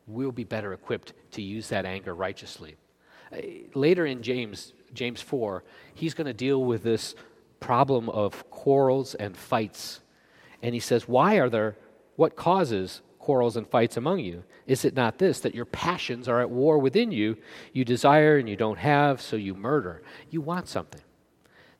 we'll 0.06 0.32
be 0.32 0.44
better 0.44 0.72
equipped 0.72 1.12
to 1.32 1.42
use 1.42 1.68
that 1.68 1.84
anger 1.84 2.14
righteously. 2.14 2.76
Uh, 3.32 3.38
later 3.74 4.06
in 4.06 4.22
James, 4.22 4.72
James 4.94 5.20
4, 5.20 5.64
he's 5.94 6.14
going 6.14 6.26
to 6.26 6.32
deal 6.32 6.64
with 6.64 6.84
this 6.84 7.14
problem 7.60 8.08
of 8.08 8.48
quarrels 8.50 9.14
and 9.16 9.36
fights. 9.36 10.00
And 10.62 10.74
he 10.74 10.80
says, 10.80 11.08
Why 11.08 11.36
are 11.36 11.50
there, 11.50 11.76
what 12.16 12.36
causes 12.36 13.02
quarrels 13.18 13.56
and 13.56 13.66
fights 13.66 13.96
among 13.96 14.20
you? 14.20 14.44
Is 14.66 14.84
it 14.84 14.94
not 14.94 15.18
this, 15.18 15.40
that 15.40 15.54
your 15.54 15.64
passions 15.64 16.28
are 16.28 16.40
at 16.40 16.50
war 16.50 16.78
within 16.78 17.10
you? 17.10 17.36
You 17.72 17.84
desire 17.84 18.38
and 18.38 18.48
you 18.48 18.56
don't 18.56 18.78
have, 18.78 19.20
so 19.20 19.34
you 19.34 19.54
murder. 19.54 20.02
You 20.30 20.40
want 20.40 20.68
something. 20.68 21.02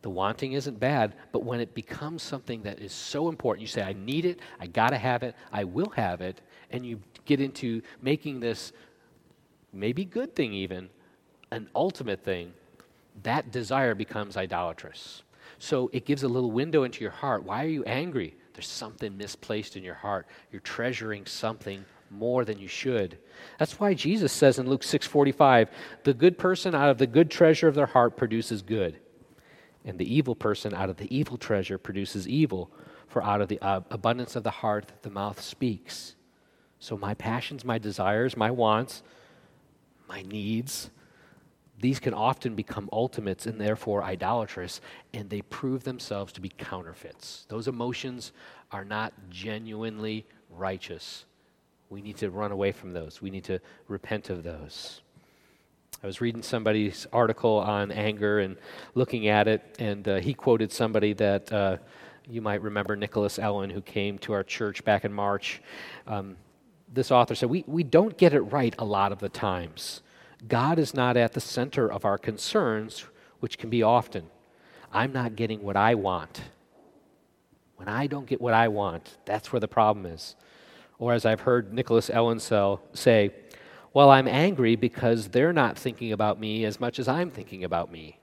The 0.03 0.11
wanting 0.11 0.53
isn't 0.53 0.79
bad, 0.79 1.15
but 1.33 1.45
when 1.45 1.61
it 1.61 1.75
becomes 1.75 2.23
something 2.23 2.63
that 2.63 2.79
is 2.79 2.93
so 2.93 3.29
important, 3.29 3.63
you 3.63 3.67
say, 3.67 3.83
I 3.83 3.95
need 3.95 4.25
it, 4.25 4.39
I 4.61 4.67
gotta 4.67 4.97
have 4.97 5.23
it, 5.23 5.35
I 5.53 5.65
will 5.65 5.91
have 5.91 6.21
it, 6.21 6.41
and 6.71 6.87
you 6.87 7.01
get 7.25 7.41
into 7.41 7.83
making 8.01 8.41
this 8.41 8.73
maybe 9.73 10.05
good 10.05 10.37
thing 10.37 10.53
even 10.53 10.89
an 11.51 11.69
ultimate 11.75 12.23
thing, 12.23 12.53
that 13.23 13.51
desire 13.51 13.95
becomes 13.95 14.37
idolatrous. 14.37 15.23
So 15.59 15.91
it 15.93 16.05
gives 16.05 16.23
a 16.23 16.29
little 16.29 16.51
window 16.51 16.85
into 16.85 17.01
your 17.01 17.11
heart. 17.11 17.43
Why 17.43 17.65
are 17.65 17.69
you 17.69 17.85
angry? 17.85 18.37
There's 18.53 18.69
something 18.69 19.17
misplaced 19.17 19.77
in 19.77 19.83
your 19.83 19.95
heart. 19.95 20.27
You're 20.53 20.61
treasuring 20.61 21.27
something 21.27 21.85
more 22.11 22.45
than 22.45 22.59
you 22.59 22.69
should. 22.69 23.19
That's 23.59 23.79
why 23.79 23.95
Jesus 23.95 24.33
says 24.33 24.59
in 24.59 24.69
Luke 24.69 24.83
6:45, 24.83 25.71
"The 26.05 26.15
good 26.15 26.39
person 26.39 26.75
out 26.75 26.91
of 26.91 26.99
the 26.99 27.07
good 27.07 27.31
treasure 27.31 27.69
of 27.69 27.75
their 27.75 27.87
heart 27.87 28.17
produces 28.17 28.63
good, 28.63 28.99
and 29.89 29.99
the 29.99 30.15
evil 30.15 30.37
person 30.37 30.73
out 30.75 30.91
of 30.91 30.99
the 30.99 31.17
evil 31.17 31.37
treasure 31.37 31.79
produces 31.79 32.29
evil, 32.29 32.71
for 33.09 33.23
out 33.23 33.41
of 33.41 33.49
the 33.49 33.59
uh, 33.61 33.81
abundance 33.91 34.37
of 34.37 34.45
the 34.45 34.51
heart 34.51 34.93
the 35.03 35.11
mouth 35.11 35.41
speaks." 35.41 36.15
So 36.79 36.97
my 36.97 37.15
passions, 37.15 37.65
my 37.65 37.79
desires, 37.79 38.37
my 38.37 38.51
wants, 38.51 39.03
my 40.09 40.23
needs, 40.23 40.91
these 41.81 42.01
can 42.01 42.15
often 42.15 42.55
become 42.55 42.89
ultimates 42.93 43.47
and 43.47 43.61
therefore 43.61 44.03
idolatrous, 44.03 44.81
and 45.15 45.31
they 45.31 45.43
prove 45.43 45.85
themselves 45.85 46.33
to 46.33 46.41
be 46.41 46.49
counterfeits. 46.49 47.47
Those 47.49 47.69
emotions 47.69 48.33
are 48.73 48.85
not 48.85 49.13
genuinely 49.31 50.27
righteous. 50.51 51.25
We 51.89 52.03
need 52.03 52.17
to 52.19 52.31
run 52.31 52.53
away 52.53 52.73
from 52.73 52.93
those. 52.93 53.23
We 53.23 53.31
need 53.31 53.45
to 53.45 53.61
repent 53.87 54.29
of 54.31 54.43
those. 54.43 55.03
I 56.01 56.07
was 56.07 56.21
reading 56.21 56.43
somebody's 56.43 57.09
article 57.13 57.57
on 57.57 57.91
anger 57.91 58.39
and 58.39 58.57
looking 58.95 59.27
at 59.27 59.49
it, 59.49 59.77
and 59.81 60.07
uh, 60.07 60.17
he 60.21 60.33
quoted 60.33 60.71
somebody 60.71 61.13
that 61.15 61.53
uh, 61.53 61.79
you 62.31 62.41
might 62.41 62.63
remember, 62.63 62.95
Nicolas 62.95 63.37
Ellen, 63.37 63.69
who 63.69 63.81
came 63.81 64.17
to 64.19 64.33
our 64.33 64.45
church 64.45 64.85
back 64.85 65.05
in 65.05 65.13
March. 65.13 65.61
Um, 66.07 66.37
this 66.93 67.11
author 67.11 67.35
said, 67.35 67.51
we, 67.51 67.65
we 67.67 67.83
don't 67.83 68.17
get 68.17 68.33
it 68.33 68.43
right 68.43 68.77
a 68.79 68.85
lot 68.85 69.11
of 69.11 69.19
the 69.19 69.29
times. 69.29 70.03
God 70.47 70.79
is 70.79 70.95
not 70.95 71.17
at 71.17 71.33
the 71.33 71.41
center 71.41 71.91
of 71.91 72.05
our 72.05 72.17
concerns, 72.17 73.05
which 73.41 73.59
can 73.59 73.69
be 73.69 73.83
often. 73.83 74.27
I'm 74.93 75.13
not 75.13 75.35
getting 75.35 75.63
what 75.63 75.77
I 75.77 75.97
want. 75.97 76.43
When 77.75 77.89
I 77.89 78.07
don't 78.07 78.27
get 78.27 78.41
what 78.41 78.55
I 78.55 78.69
want, 78.69 79.19
that's 79.25 79.53
where 79.53 79.61
the 79.61 79.69
problem 79.69 80.07
is. 80.07 80.37
Or 81.01 81.13
as 81.13 81.27
I've 81.27 81.41
heard 81.41 81.73
Nicolas 81.73 82.09
Ellen 82.09 82.39
say, 82.39 83.33
well, 83.95 84.11
I'm 84.11 84.29
angry 84.29 84.77
because 84.77 85.29
they're 85.29 85.53
not 85.53 85.79
thinking 85.79 86.13
about 86.13 86.39
me 86.39 86.65
as 86.65 86.79
much 86.79 86.99
as 86.99 87.09
I'm 87.09 87.31
thinking 87.31 87.65
about 87.65 87.91
me. 87.91 88.19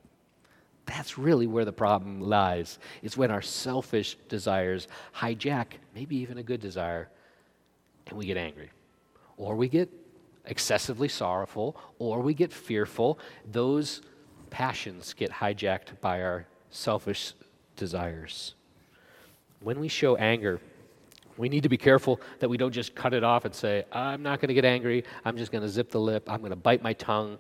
That's 0.85 1.17
really 1.17 1.47
where 1.47 1.65
the 1.65 1.73
problem 1.73 2.21
lies. 2.21 2.77
It's 3.01 3.17
when 3.17 3.31
our 3.31 3.41
selfish 3.41 4.17
desires 4.29 4.87
hijack 5.15 5.73
maybe 5.95 6.15
even 6.17 6.37
a 6.37 6.43
good 6.43 6.61
desire 6.61 7.09
and 8.07 8.17
we 8.17 8.25
get 8.25 8.37
angry. 8.37 8.69
Or 9.37 9.55
we 9.55 9.67
get 9.67 9.89
excessively 10.45 11.07
sorrowful, 11.07 11.75
or 11.99 12.21
we 12.21 12.33
get 12.33 12.53
fearful. 12.53 13.19
Those 13.51 14.01
passions 14.49 15.13
get 15.13 15.31
hijacked 15.31 15.99
by 16.01 16.21
our 16.21 16.45
selfish 16.69 17.33
desires. 17.75 18.53
When 19.61 19.79
we 19.79 19.87
show 19.87 20.15
anger, 20.15 20.59
we 21.37 21.49
need 21.49 21.63
to 21.63 21.69
be 21.69 21.77
careful 21.77 22.21
that 22.39 22.49
we 22.49 22.57
don't 22.57 22.71
just 22.71 22.95
cut 22.95 23.13
it 23.13 23.23
off 23.23 23.45
and 23.45 23.53
say, 23.53 23.85
I'm 23.91 24.23
not 24.23 24.39
going 24.39 24.47
to 24.47 24.53
get 24.53 24.65
angry. 24.65 25.03
I'm 25.23 25.37
just 25.37 25.51
going 25.51 25.63
to 25.63 25.69
zip 25.69 25.91
the 25.91 25.99
lip. 25.99 26.29
I'm 26.29 26.39
going 26.39 26.51
to 26.51 26.55
bite 26.55 26.81
my 26.81 26.93
tongue. 26.93 27.37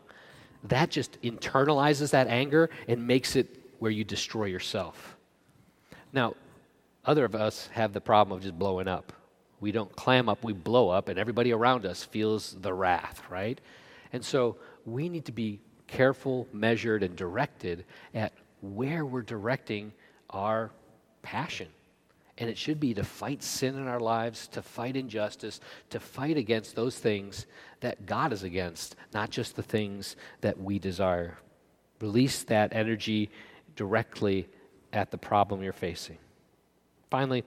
That 0.65 0.89
just 0.89 1.21
internalizes 1.21 2.11
that 2.11 2.27
anger 2.27 2.69
and 2.87 3.05
makes 3.05 3.35
it 3.35 3.61
where 3.79 3.91
you 3.91 4.03
destroy 4.03 4.45
yourself. 4.45 5.15
Now, 6.11 6.35
other 7.05 7.25
of 7.25 7.35
us 7.35 7.69
have 7.73 7.93
the 7.93 8.01
problem 8.01 8.37
of 8.37 8.43
just 8.43 8.57
blowing 8.57 8.87
up. 8.87 9.13
We 9.59 9.71
don't 9.71 9.95
clam 9.95 10.27
up, 10.27 10.43
we 10.43 10.53
blow 10.53 10.89
up, 10.89 11.07
and 11.07 11.17
everybody 11.17 11.53
around 11.53 11.85
us 11.85 12.03
feels 12.03 12.55
the 12.59 12.73
wrath, 12.73 13.21
right? 13.29 13.59
And 14.11 14.23
so 14.23 14.57
we 14.85 15.07
need 15.07 15.25
to 15.25 15.31
be 15.31 15.59
careful, 15.87 16.47
measured, 16.51 17.03
and 17.03 17.15
directed 17.15 17.85
at 18.13 18.33
where 18.61 19.05
we're 19.05 19.21
directing 19.21 19.93
our 20.29 20.71
passion. 21.21 21.67
And 22.37 22.49
it 22.49 22.57
should 22.57 22.79
be 22.79 22.93
to 22.93 23.03
fight 23.03 23.41
sin 23.41 23.75
in 23.75 23.87
our 23.87 23.99
lives, 23.99 24.47
to 24.49 24.61
fight 24.61 24.97
injustice, 24.97 25.61
to 25.89 25.99
fight 25.99 26.35
against 26.35 26.75
those 26.75 26.97
things 26.97 27.45
that 27.79 28.05
God 28.05 28.33
is 28.33 28.43
against, 28.43 28.95
not 29.13 29.29
just 29.29 29.55
the 29.55 29.63
things 29.63 30.17
that 30.41 30.59
we 30.59 30.77
desire. 30.77 31.37
Release 32.01 32.43
that 32.43 32.73
energy 32.73 33.29
directly 33.77 34.49
at 34.91 35.11
the 35.11 35.17
problem 35.17 35.63
you're 35.63 35.71
facing. 35.71 36.17
Finally, 37.09 37.43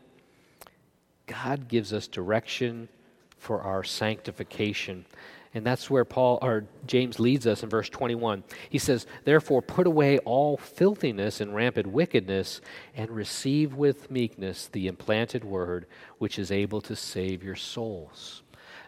God 1.27 1.69
gives 1.69 1.93
us 1.93 2.09
direction 2.09 2.89
for 3.37 3.61
our 3.61 3.85
sanctification. 3.85 5.05
And 5.55 5.65
that's 5.65 5.89
where 5.89 6.05
Paul 6.05 6.39
or 6.43 6.67
James 6.87 7.19
leads 7.19 7.47
us 7.47 7.63
in 7.63 7.69
verse 7.69 7.89
21. 7.89 8.45
He 8.69 8.79
says, 8.79 9.07
"Therefore 9.25 9.63
put 9.63 9.87
away 9.87 10.19
all 10.19 10.57
filthiness 10.57 11.41
and 11.41 11.55
rampant 11.55 11.89
wickedness 11.89 12.61
and 12.95 13.11
receive 13.11 13.75
with 13.75 14.11
meekness 14.11 14.67
the 14.67 14.87
implanted 14.87 15.45
word 15.45 15.87
which 16.19 16.39
is 16.39 16.53
able 16.53 16.81
to 16.83 16.95
save 16.95 17.43
your 17.43 17.57
souls." 17.57 18.43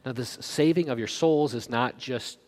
Now 0.05 0.13
this 0.13 0.39
saving 0.41 0.89
of 0.89 0.99
your 0.99 1.09
souls 1.09 1.55
is 1.55 1.71
not 1.71 1.99
just 1.99 2.39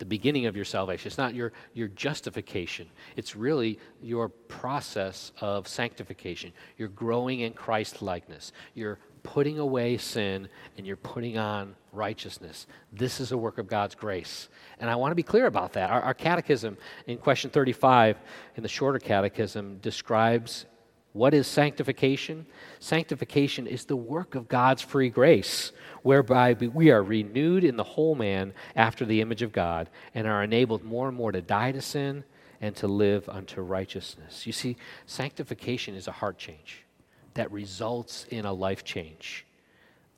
the 0.00 0.06
beginning 0.06 0.46
of 0.46 0.56
your 0.56 0.64
salvation. 0.64 1.06
It's 1.06 1.18
not 1.18 1.34
your, 1.34 1.52
your 1.74 1.88
justification. 1.88 2.88
It's 3.16 3.36
really 3.36 3.78
your 4.02 4.30
process 4.30 5.30
of 5.42 5.68
sanctification. 5.68 6.52
You're 6.78 6.88
growing 6.88 7.40
in 7.40 7.52
Christ 7.52 8.00
likeness. 8.00 8.52
You're 8.74 8.98
putting 9.22 9.58
away 9.58 9.96
sin 9.96 10.48
and 10.76 10.86
you're 10.86 10.96
putting 10.96 11.38
on 11.38 11.74
righteousness. 11.92 12.66
This 12.92 13.20
is 13.20 13.32
a 13.32 13.36
work 13.36 13.58
of 13.58 13.68
God's 13.68 13.94
grace. 13.94 14.48
And 14.78 14.88
I 14.88 14.96
want 14.96 15.12
to 15.12 15.16
be 15.16 15.22
clear 15.22 15.46
about 15.46 15.74
that. 15.74 15.90
Our, 15.90 16.00
our 16.00 16.14
catechism 16.14 16.76
in 17.06 17.18
question 17.18 17.50
35 17.50 18.16
in 18.56 18.62
the 18.62 18.68
shorter 18.68 18.98
catechism 18.98 19.78
describes 19.78 20.66
what 21.12 21.34
is 21.34 21.48
sanctification? 21.48 22.46
Sanctification 22.78 23.66
is 23.66 23.84
the 23.84 23.96
work 23.96 24.36
of 24.36 24.46
God's 24.46 24.82
free 24.82 25.08
grace, 25.08 25.72
whereby 26.02 26.52
we 26.52 26.92
are 26.92 27.02
renewed 27.02 27.64
in 27.64 27.76
the 27.76 27.82
whole 27.82 28.14
man 28.14 28.52
after 28.76 29.04
the 29.04 29.20
image 29.20 29.42
of 29.42 29.50
God 29.50 29.90
and 30.14 30.28
are 30.28 30.44
enabled 30.44 30.84
more 30.84 31.08
and 31.08 31.16
more 31.16 31.32
to 31.32 31.42
die 31.42 31.72
to 31.72 31.82
sin 31.82 32.22
and 32.60 32.76
to 32.76 32.86
live 32.86 33.28
unto 33.28 33.60
righteousness. 33.60 34.46
You 34.46 34.52
see, 34.52 34.76
sanctification 35.04 35.96
is 35.96 36.06
a 36.06 36.12
heart 36.12 36.38
change 36.38 36.84
that 37.34 37.50
results 37.52 38.26
in 38.30 38.44
a 38.44 38.52
life 38.52 38.84
change. 38.84 39.46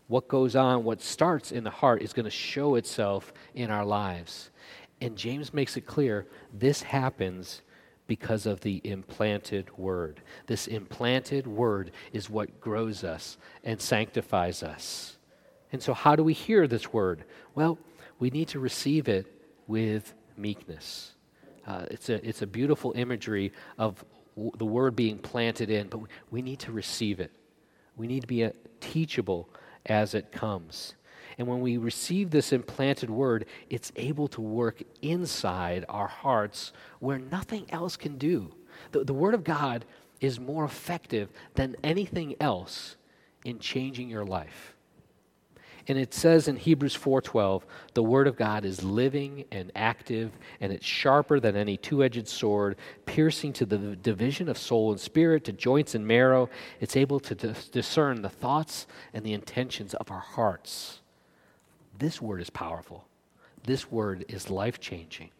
What 0.08 0.28
goes 0.28 0.56
on, 0.56 0.84
what 0.84 1.00
starts 1.00 1.52
in 1.52 1.64
the 1.64 1.70
heart, 1.70 2.02
is 2.02 2.12
going 2.12 2.24
to 2.24 2.30
show 2.30 2.74
itself 2.74 3.32
in 3.54 3.70
our 3.70 3.84
lives. 3.84 4.50
And 5.00 5.16
James 5.16 5.54
makes 5.54 5.76
it 5.76 5.86
clear 5.86 6.26
this 6.52 6.82
happens 6.82 7.62
because 8.06 8.46
of 8.46 8.60
the 8.60 8.80
implanted 8.84 9.76
word. 9.78 10.20
This 10.46 10.66
implanted 10.66 11.46
word 11.46 11.92
is 12.12 12.28
what 12.28 12.60
grows 12.60 13.04
us 13.04 13.38
and 13.64 13.80
sanctifies 13.80 14.62
us. 14.62 15.16
And 15.72 15.82
so, 15.82 15.94
how 15.94 16.14
do 16.14 16.22
we 16.22 16.34
hear 16.34 16.66
this 16.66 16.92
word? 16.92 17.24
Well, 17.54 17.78
we 18.18 18.30
need 18.30 18.48
to 18.48 18.60
receive 18.60 19.08
it 19.08 19.26
with 19.66 20.12
meekness. 20.36 21.12
Uh, 21.66 21.86
it's, 21.90 22.08
a, 22.08 22.26
it's 22.28 22.42
a 22.42 22.46
beautiful 22.46 22.92
imagery 22.96 23.52
of 23.78 24.04
the 24.36 24.64
word 24.66 24.96
being 24.96 25.18
planted 25.18 25.70
in, 25.70 25.88
but 25.88 26.00
we, 26.30 26.42
need 26.42 26.58
to 26.60 26.72
receive 26.72 27.20
it. 27.20 27.30
We 27.96 28.06
need 28.06 28.22
to 28.22 28.26
be 28.26 28.48
teachable 28.80 29.48
as 29.86 30.14
it 30.14 30.32
comes. 30.32 30.94
And 31.38 31.46
when 31.46 31.60
we 31.60 31.76
receive 31.76 32.30
this 32.30 32.52
implanted 32.52 33.10
word, 33.10 33.46
it's 33.70 33.92
able 33.96 34.28
to 34.28 34.40
work 34.40 34.82
inside 35.00 35.84
our 35.88 36.06
hearts 36.06 36.72
where 37.00 37.18
nothing 37.18 37.66
else 37.70 37.96
can 37.96 38.18
do. 38.18 38.52
The, 38.92 39.04
the 39.04 39.14
word 39.14 39.34
of 39.34 39.44
God 39.44 39.84
is 40.20 40.38
more 40.38 40.64
effective 40.64 41.30
than 41.54 41.76
anything 41.82 42.36
else 42.40 42.96
in 43.44 43.58
changing 43.58 44.08
your 44.08 44.24
life. 44.24 44.74
And 45.88 45.98
it 45.98 46.14
says 46.14 46.46
in 46.46 46.56
Hebrews 46.56 46.96
4:12, 46.96 47.62
the 47.94 48.02
word 48.02 48.28
of 48.28 48.36
God 48.36 48.64
is 48.64 48.84
living 48.84 49.44
and 49.50 49.72
active 49.74 50.32
and 50.60 50.72
it's 50.72 50.86
sharper 50.86 51.40
than 51.40 51.56
any 51.56 51.76
two-edged 51.76 52.28
sword, 52.28 52.76
piercing 53.04 53.52
to 53.54 53.66
the 53.66 53.96
division 53.96 54.48
of 54.48 54.56
soul 54.56 54.92
and 54.92 55.00
spirit, 55.00 55.44
to 55.44 55.52
joints 55.52 55.94
and 55.94 56.06
marrow. 56.06 56.48
It's 56.80 56.96
able 56.96 57.20
to 57.20 57.34
dis- 57.34 57.68
discern 57.68 58.22
the 58.22 58.28
thoughts 58.28 58.86
and 59.12 59.24
the 59.24 59.32
intentions 59.32 59.94
of 59.94 60.10
our 60.10 60.20
hearts. 60.20 61.00
This 61.98 62.22
word 62.22 62.40
is 62.40 62.50
powerful. 62.50 63.06
This 63.64 63.90
word 63.90 64.24
is 64.28 64.50
life-changing. 64.50 65.30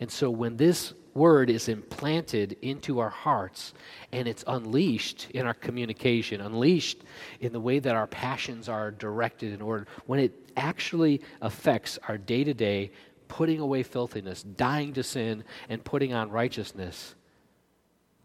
And 0.00 0.10
so 0.10 0.30
when 0.30 0.56
this 0.56 0.94
word 1.14 1.48
is 1.48 1.68
implanted 1.68 2.56
into 2.60 2.98
our 2.98 3.10
hearts 3.10 3.72
and 4.12 4.26
it's 4.26 4.44
unleashed 4.46 5.28
in 5.30 5.46
our 5.46 5.54
communication, 5.54 6.40
unleashed 6.40 7.04
in 7.40 7.52
the 7.52 7.60
way 7.60 7.78
that 7.78 7.94
our 7.94 8.08
passions 8.08 8.68
are 8.68 8.90
directed 8.90 9.52
in 9.52 9.62
order, 9.62 9.86
when 10.06 10.18
it 10.18 10.32
actually 10.56 11.20
affects 11.40 11.98
our 12.08 12.18
day 12.18 12.44
to 12.44 12.54
day 12.54 12.90
putting 13.28 13.60
away 13.60 13.82
filthiness, 13.82 14.42
dying 14.42 14.92
to 14.92 15.02
sin, 15.02 15.44
and 15.68 15.82
putting 15.84 16.12
on 16.12 16.30
righteousness, 16.30 17.14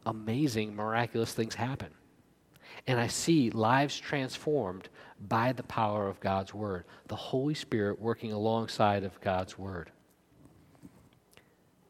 amazing, 0.06 0.76
miraculous 0.76 1.34
things 1.34 1.56
happen. 1.56 1.90
And 2.88 3.00
I 3.00 3.08
see 3.08 3.50
lives 3.50 3.98
transformed 4.00 4.90
by 5.28 5.52
the 5.52 5.64
power 5.64 6.08
of 6.08 6.20
God's 6.20 6.54
Word, 6.54 6.86
the 7.08 7.16
Holy 7.16 7.54
Spirit 7.54 8.00
working 8.00 8.32
alongside 8.32 9.04
of 9.04 9.20
God's 9.22 9.58
Word. 9.58 9.92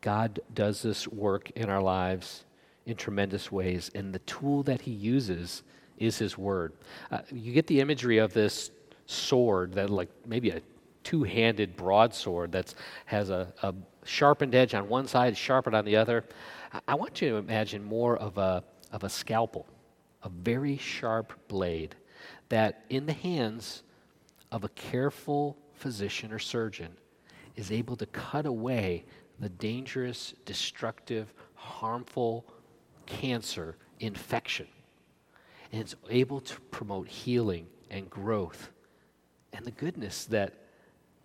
God 0.02 0.40
does 0.54 0.82
this 0.82 1.08
work 1.08 1.52
in 1.52 1.70
our 1.70 1.82
lives 1.82 2.46
in 2.86 2.96
tremendous 2.96 3.52
ways, 3.52 3.92
and 3.94 4.14
the 4.14 4.20
tool 4.20 4.64
that 4.64 4.82
He 4.82 4.92
uses 4.92 5.64
is 5.98 6.18
His 6.18 6.38
Word. 6.38 6.74
Uh, 7.12 7.20
you 7.32 7.54
get 7.54 7.68
the 7.68 7.80
imagery 7.80 8.18
of 8.18 8.34
this 8.34 8.72
sword 9.06 9.74
that, 9.74 9.90
like 9.90 10.10
maybe 10.26 10.52
a 10.52 10.62
two 11.04 11.24
handed 11.24 11.76
broadsword 11.76 12.52
that 12.52 12.74
has 13.06 13.30
a, 13.30 13.54
a, 13.64 13.74
sharpened 14.06 14.56
edge 14.56 14.74
on 14.74 14.88
one 14.88 15.08
side, 15.08 15.38
sharpened 15.38 15.76
on 15.76 15.86
the 15.86 15.96
other. 15.96 16.24
I, 16.74 16.80
I 16.90 16.96
want 16.96 17.22
you 17.22 17.30
to 17.30 17.36
imagine 17.36 17.84
more 17.84 18.18
of 18.18 18.38
a, 18.38 18.64
of 18.92 19.04
a 19.04 19.10
scalpel, 19.10 19.68
a 20.24 20.30
very 20.30 20.78
sharp 20.78 21.34
blade 21.48 21.96
that, 22.50 22.86
in 22.90 23.06
the 23.06 23.14
hands 23.14 23.84
of 24.52 24.64
a 24.64 24.70
careful 24.70 25.58
physician 25.74 26.32
or 26.32 26.40
surgeon, 26.40 26.92
is 27.56 27.72
able 27.72 27.96
to 27.98 28.06
cut 28.08 28.46
away 28.46 29.04
the 29.40 29.50
dangerous, 29.50 30.34
destructive, 30.46 31.34
harmful 31.56 32.46
cancer 33.06 33.78
infection. 34.00 34.68
And 35.72 35.82
it's 35.82 35.96
able 36.10 36.42
to 36.42 36.60
promote 36.72 37.08
healing 37.08 37.68
and 37.90 38.10
growth 38.10 38.72
and 39.54 39.66
the 39.66 39.72
goodness 39.72 40.26
that 40.26 40.54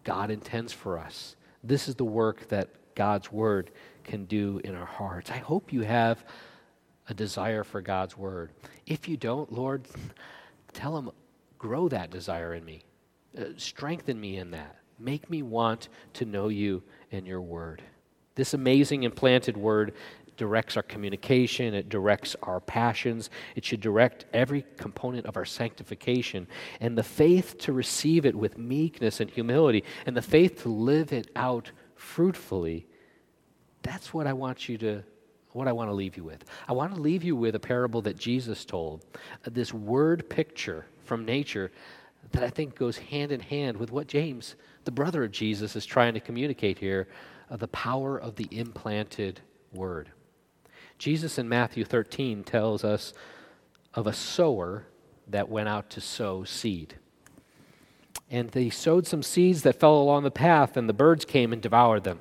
God 0.02 0.30
intends 0.30 0.72
for 0.72 0.98
us. 0.98 1.36
This 1.62 1.88
is 1.88 1.94
the 1.94 2.04
work 2.04 2.48
that 2.48 2.68
God's 2.94 3.32
Word 3.32 3.70
can 4.04 4.24
do 4.26 4.60
in 4.64 4.74
our 4.74 4.86
hearts. 4.86 5.30
I 5.30 5.38
hope 5.38 5.72
you 5.72 5.82
have 5.82 6.24
a 7.08 7.14
desire 7.14 7.64
for 7.64 7.80
God's 7.80 8.16
Word. 8.16 8.52
If 8.86 9.08
you 9.08 9.16
don't, 9.16 9.52
Lord, 9.52 9.86
tell 10.72 10.96
Him, 10.96 11.10
grow 11.58 11.88
that 11.88 12.10
desire 12.10 12.54
in 12.54 12.64
me, 12.64 12.82
uh, 13.38 13.44
strengthen 13.56 14.20
me 14.20 14.36
in 14.36 14.50
that. 14.52 14.76
Make 14.98 15.28
me 15.28 15.42
want 15.42 15.88
to 16.14 16.24
know 16.24 16.48
you 16.48 16.82
and 17.10 17.26
your 17.26 17.40
Word. 17.40 17.82
This 18.34 18.54
amazing 18.54 19.04
implanted 19.04 19.56
word 19.56 19.94
directs 20.36 20.76
our 20.76 20.82
communication, 20.82 21.74
it 21.74 21.88
directs 21.88 22.34
our 22.42 22.60
passions, 22.60 23.30
it 23.54 23.64
should 23.64 23.80
direct 23.80 24.26
every 24.32 24.64
component 24.76 25.26
of 25.26 25.36
our 25.36 25.44
sanctification. 25.44 26.46
And 26.80 26.98
the 26.98 27.02
faith 27.02 27.58
to 27.58 27.72
receive 27.72 28.26
it 28.26 28.34
with 28.34 28.58
meekness 28.58 29.20
and 29.20 29.30
humility, 29.30 29.84
and 30.06 30.16
the 30.16 30.22
faith 30.22 30.62
to 30.62 30.68
live 30.68 31.12
it 31.12 31.30
out 31.36 31.70
fruitfully, 31.94 32.86
that's 33.82 34.12
what 34.12 34.26
I 34.26 34.32
want 34.32 34.68
you 34.68 34.78
to. 34.78 35.04
What 35.52 35.68
I 35.68 35.72
want 35.72 35.88
to 35.88 35.94
leave 35.94 36.16
you 36.16 36.24
with. 36.24 36.44
I 36.66 36.72
want 36.72 36.96
to 36.96 37.00
leave 37.00 37.22
you 37.22 37.36
with 37.36 37.54
a 37.54 37.60
parable 37.60 38.02
that 38.02 38.18
Jesus 38.18 38.64
told, 38.64 39.04
uh, 39.46 39.50
this 39.52 39.72
word 39.72 40.28
picture 40.28 40.84
from 41.04 41.24
nature 41.24 41.70
that 42.32 42.42
I 42.42 42.50
think 42.50 42.74
goes 42.74 42.98
hand 42.98 43.30
in 43.30 43.38
hand 43.38 43.76
with 43.76 43.92
what 43.92 44.08
James, 44.08 44.56
the 44.84 44.90
brother 44.90 45.24
of 45.24 45.32
Jesus, 45.32 45.76
is 45.76 45.86
trying 45.86 46.14
to 46.14 46.20
communicate 46.20 46.78
here 46.78 47.08
of 47.50 47.60
the 47.60 47.68
power 47.68 48.18
of 48.18 48.36
the 48.36 48.48
implanted 48.50 49.40
word. 49.72 50.10
Jesus 50.98 51.38
in 51.38 51.48
Matthew 51.48 51.84
13 51.84 52.44
tells 52.44 52.84
us 52.84 53.12
of 53.94 54.06
a 54.06 54.12
sower 54.12 54.86
that 55.28 55.48
went 55.48 55.68
out 55.68 55.90
to 55.90 56.00
sow 56.00 56.44
seed. 56.44 56.94
And 58.30 58.50
they 58.50 58.70
sowed 58.70 59.06
some 59.06 59.22
seeds 59.22 59.62
that 59.62 59.78
fell 59.78 59.96
along 59.96 60.24
the 60.24 60.30
path, 60.30 60.76
and 60.76 60.88
the 60.88 60.94
birds 60.94 61.24
came 61.24 61.52
and 61.52 61.60
devoured 61.62 62.04
them. 62.04 62.20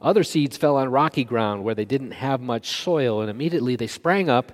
Other 0.00 0.24
seeds 0.24 0.56
fell 0.56 0.76
on 0.76 0.90
rocky 0.90 1.24
ground 1.24 1.62
where 1.62 1.74
they 1.74 1.84
didn't 1.84 2.12
have 2.12 2.40
much 2.40 2.82
soil, 2.82 3.20
and 3.20 3.30
immediately 3.30 3.76
they 3.76 3.86
sprang 3.86 4.28
up. 4.28 4.52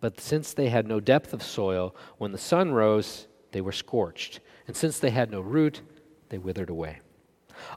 But 0.00 0.20
since 0.20 0.52
they 0.52 0.68
had 0.68 0.86
no 0.86 1.00
depth 1.00 1.32
of 1.32 1.42
soil, 1.42 1.94
when 2.18 2.32
the 2.32 2.38
sun 2.38 2.72
rose, 2.72 3.26
they 3.52 3.60
were 3.60 3.72
scorched. 3.72 4.40
And 4.66 4.76
since 4.76 4.98
they 4.98 5.10
had 5.10 5.30
no 5.30 5.40
root, 5.40 5.80
they 6.28 6.38
withered 6.38 6.70
away. 6.70 7.00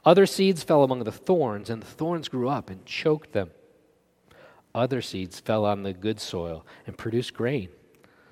Other 0.04 0.26
seeds 0.26 0.62
fell 0.62 0.82
among 0.82 1.04
the 1.04 1.12
thorns, 1.12 1.70
and 1.70 1.82
the 1.82 1.86
thorns 1.86 2.28
grew 2.28 2.48
up 2.48 2.68
and 2.68 2.84
choked 2.84 3.32
them. 3.32 3.50
Other 4.74 5.02
seeds 5.02 5.40
fell 5.40 5.64
on 5.64 5.82
the 5.82 5.92
good 5.92 6.20
soil 6.20 6.64
and 6.86 6.96
produced 6.96 7.34
grain, 7.34 7.70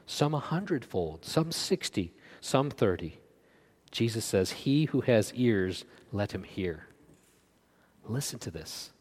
some 0.07 0.35
a 0.35 0.39
hundredfold, 0.39 1.25
some 1.25 1.51
sixty, 1.53 2.13
some 2.41 2.71
thirty. 2.71 3.19
Jesus 3.91 4.25
says, 4.25 4.51
He 4.51 4.87
who 4.87 5.01
has 5.03 5.33
ears, 5.35 5.85
let 6.13 6.33
him 6.33 6.45
hear. 6.45 6.87
Listen 8.05 8.39
to 8.41 8.51
this. 8.51 8.93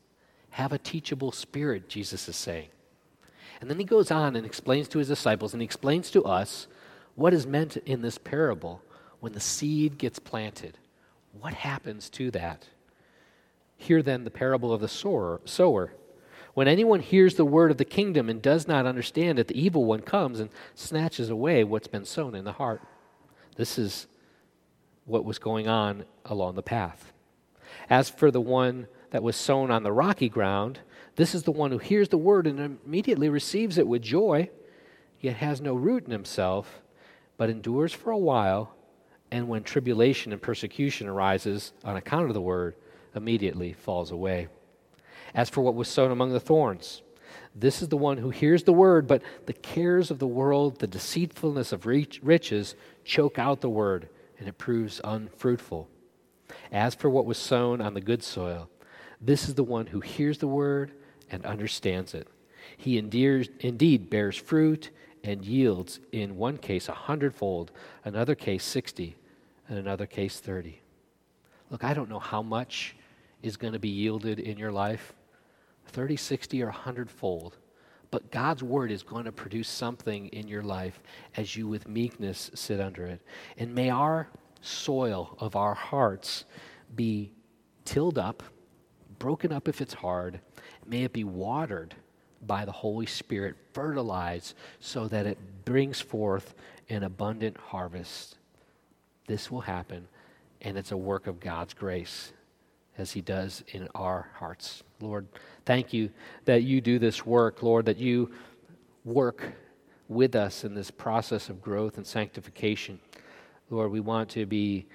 Have 0.52 0.74
a 0.74 0.80
teachable 0.80 1.32
spirit, 1.32 1.90
Jesus 1.90 2.28
is 2.28 2.36
saying. 2.36 2.70
And 3.62 3.70
then 3.70 3.80
he 3.80 3.86
goes 3.86 4.12
on 4.12 4.36
and 4.36 4.46
explains 4.46 4.88
to 4.90 5.00
his 5.00 5.08
disciples 5.08 5.54
and 5.54 5.62
he 5.62 5.66
explains 5.66 6.12
to 6.12 6.24
us 6.24 6.68
what 7.16 7.34
is 7.34 7.48
meant 7.48 7.78
in 7.78 8.02
this 8.02 8.18
parable 8.18 8.82
when 9.20 9.34
the 9.34 9.40
seed 9.40 9.98
gets 9.98 10.20
planted. 10.20 10.78
What 11.40 11.54
happens 11.54 12.10
to 12.12 12.32
that? 12.32 12.68
Hear 13.78 14.02
then 14.02 14.24
the 14.24 14.32
parable 14.32 14.74
of 14.74 14.82
the 14.82 14.88
sower. 14.88 15.94
When 16.54 16.68
anyone 16.68 17.02
hears 17.02 17.36
the 17.36 17.46
word 17.46 17.70
of 17.70 17.78
the 17.78 17.86
kingdom 17.86 18.30
and 18.30 18.42
does 18.42 18.68
not 18.68 18.88
understand 18.88 19.38
it, 19.38 19.48
the 19.48 19.62
evil 19.62 19.86
one 19.86 20.02
comes 20.02 20.40
and 20.40 20.50
snatches 20.74 21.30
away 21.30 21.64
what's 21.64 21.88
been 21.88 22.06
sown 22.06 22.34
in 22.34 22.46
the 22.46 22.54
heart. 22.54 22.82
This 23.56 23.78
is 23.78 24.08
what 25.06 25.26
was 25.26 25.38
going 25.38 25.68
on 25.68 26.06
along 26.26 26.56
the 26.56 26.64
path. 26.64 27.14
As 27.90 28.10
for 28.10 28.32
the 28.32 28.42
one 28.42 28.88
that 29.12 29.24
was 29.24 29.36
sown 29.36 29.70
on 29.70 29.84
the 29.84 29.92
rocky 29.92 30.30
ground, 30.30 30.80
this 31.16 31.36
is 31.36 31.44
the 31.44 31.52
one 31.52 31.72
who 31.72 31.78
hears 31.78 32.10
the 32.10 32.18
word 32.18 32.48
and 32.48 32.80
immediately 32.86 33.30
receives 33.30 33.78
it 33.78 33.88
with 33.88 34.02
joy, 34.02 34.50
yet 35.20 35.38
has 35.38 35.62
no 35.62 35.76
root 35.76 36.06
in 36.06 36.12
himself, 36.12 36.82
but 37.38 37.50
endures 37.50 37.94
for 37.94 38.12
a 38.12 38.18
while 38.18 38.76
and 39.32 39.48
when 39.48 39.64
tribulation 39.64 40.32
and 40.32 40.42
persecution 40.42 41.08
arises 41.08 41.74
on 41.84 41.98
account 41.98 42.28
of 42.28 42.34
the 42.34 42.42
word, 42.42 42.76
immediately 43.16 43.74
falls 43.74 44.12
away. 44.12 44.48
As 45.34 45.50
for 45.50 45.62
what 45.62 45.76
was 45.76 45.88
sown 45.88 46.12
among 46.12 46.32
the 46.32 46.40
thorns, 46.40 47.02
this 47.54 47.82
is 47.82 47.90
the 47.90 47.98
one 47.98 48.18
who 48.18 48.30
hears 48.30 48.64
the 48.64 48.74
word, 48.74 49.08
but 49.08 49.22
the 49.46 49.54
cares 49.54 50.12
of 50.12 50.20
the 50.20 50.28
world, 50.28 50.80
the 50.80 50.88
deceitfulness 50.88 51.72
of 51.72 51.86
riches, 51.86 52.76
choke 53.04 53.38
out 53.38 53.62
the 53.62 53.70
word, 53.70 54.10
and 54.40 54.48
it 54.48 54.58
proves 54.58 55.02
unfruitful. 55.04 55.90
As 56.72 56.96
for 56.96 57.10
what 57.10 57.26
was 57.26 57.38
sown 57.38 57.82
on 57.82 57.94
the 57.94 58.02
good 58.02 58.24
soil, 58.24 58.70
this 59.20 59.50
is 59.50 59.56
the 59.56 59.64
one 59.64 59.88
who 59.88 60.00
hears 60.00 60.38
the 60.38 60.48
word 60.48 60.92
and 61.30 61.46
understands 61.46 62.14
it. 62.14 62.28
He 62.78 62.98
indeed 62.98 64.10
bears 64.10 64.38
fruit 64.38 64.92
and 65.28 65.44
yields 65.44 66.00
in 66.14 66.38
one 66.38 66.58
case 66.58 66.88
a 66.88 66.94
hundredfold, 66.94 67.72
another 68.06 68.34
case 68.34 68.64
60, 68.64 69.18
and 69.68 69.78
another 69.78 70.06
case 70.06 70.40
30. 70.40 70.82
Look, 71.70 71.84
I 71.84 71.94
don't 71.94 72.10
know 72.10 72.20
how 72.20 72.42
much 72.42 72.96
is 73.44 73.58
going 73.58 73.74
to 73.74 73.80
be 73.80 73.90
yielded 73.90 74.40
in 74.40 74.58
your 74.58 74.72
life 74.72 75.14
30, 75.88 76.16
60, 76.16 76.64
or 76.64 76.68
100 76.68 77.12
fold. 77.12 77.58
But 78.10 78.32
God's 78.32 78.64
word 78.64 78.90
is 78.90 79.04
going 79.04 79.26
to 79.26 79.34
produce 79.34 79.68
something 79.68 80.28
in 80.28 80.48
your 80.48 80.64
life 80.64 81.02
as 81.36 81.58
you, 81.58 81.68
with 81.68 81.90
meekness, 81.90 82.50
sit 82.54 82.80
under 82.80 83.06
it. 83.06 83.22
And 83.58 83.76
may 83.76 83.90
our 83.90 84.30
soil 84.62 85.36
of 85.40 85.58
our 85.58 85.74
hearts 85.74 86.46
be 86.96 87.34
tilled 87.84 88.18
up, 88.18 88.44
broken 89.20 89.52
up 89.52 89.68
if 89.68 89.82
it's 89.82 89.94
hard. 89.94 90.40
May 90.86 91.04
it 91.04 91.12
be 91.12 91.26
watered 91.26 91.96
by 92.46 92.66
the 92.66 92.72
Holy 92.72 93.06
Spirit 93.06 93.56
fertilize 93.74 94.54
so 94.80 95.08
that 95.08 95.26
it 95.26 95.38
brings 95.66 96.00
forth 96.00 96.56
an 96.90 97.04
abundant 97.04 97.58
harvest. 97.58 98.38
This 99.28 99.52
will 99.52 99.62
happen, 99.62 100.08
and 100.62 100.78
it's 100.78 100.92
a 100.92 100.98
work 100.98 101.28
of 101.28 101.40
God's 101.40 101.74
grace 101.74 102.32
as 102.98 103.12
He 103.12 103.22
does 103.22 103.64
in 103.70 103.88
our 103.96 104.30
hearts. 104.36 104.84
Lord, 105.00 105.28
thank 105.66 105.94
you 105.94 106.10
that 106.46 106.64
you 106.64 106.82
do 106.82 107.00
this 107.00 107.26
work, 107.26 107.62
Lord, 107.62 107.86
that 107.86 107.98
you 107.98 108.32
work 109.06 109.54
with 110.08 110.36
us 110.36 110.64
in 110.64 110.74
this 110.74 110.90
process 110.90 111.50
of 111.50 111.62
growth 111.62 111.98
and 111.98 112.08
sanctification. 112.08 113.00
Lord, 113.70 113.92
we 113.92 114.00
want 114.00 114.30
to 114.30 114.46
be 114.46 114.86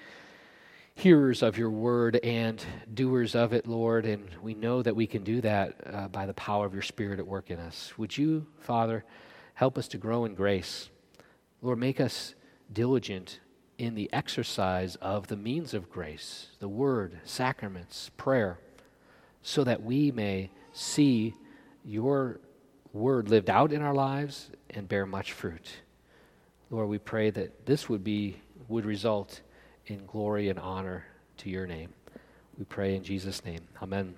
hearers 0.95 1.43
of 1.43 1.57
your 1.57 1.71
word 1.71 2.17
and 2.23 2.65
doers 2.93 3.35
of 3.35 3.53
it, 3.53 3.67
Lord, 3.67 4.05
and 4.05 4.29
we 4.43 4.55
know 4.55 4.83
that 4.83 4.95
we 4.95 5.07
can 5.07 5.25
do 5.25 5.41
that 5.41 5.77
uh, 5.93 6.09
by 6.09 6.27
the 6.27 6.35
power 6.35 6.67
of 6.67 6.73
your 6.73 6.83
Spirit 6.83 7.19
at 7.19 7.27
work 7.27 7.51
in 7.51 7.59
us. 7.59 7.93
Would 7.97 8.17
you, 8.17 8.47
Father, 8.61 9.05
help 9.55 9.79
us 9.79 9.89
to 9.89 9.99
grow 9.99 10.25
in 10.25 10.35
grace? 10.35 10.91
Lord, 11.61 11.79
make 11.79 12.01
us 12.01 12.35
diligent 12.73 13.41
in 13.79 13.95
the 13.95 14.13
exercise 14.13 14.97
of 14.97 15.29
the 15.29 15.37
means 15.37 15.75
of 15.75 15.91
grace, 15.91 16.49
the 16.59 16.69
word, 16.69 17.19
sacraments, 17.25 18.11
prayer, 18.17 18.59
so 19.43 19.65
that 19.65 19.83
we 19.83 20.13
may 20.13 20.51
see 20.73 21.35
your 21.85 22.41
word 22.93 23.29
lived 23.29 23.51
out 23.51 23.73
in 23.73 23.83
our 23.83 23.95
lives 23.95 24.51
and 24.71 24.89
bear 24.89 25.07
much 25.07 25.33
fruit. 25.33 25.81
Lord, 26.71 26.89
we 26.89 26.99
pray 26.99 27.31
that 27.31 27.67
this 27.67 27.89
would 27.89 28.05
be 28.05 28.41
would 28.69 28.85
result 28.85 29.41
in 29.87 30.07
glory 30.07 30.49
and 30.49 30.59
honor 30.59 31.05
to 31.39 31.51
your 31.51 31.67
name. 31.67 31.93
We 32.59 32.65
pray 32.65 32.95
in 32.95 33.03
Jesus' 33.03 33.45
name. 33.45 33.61
Amen. 33.83 34.15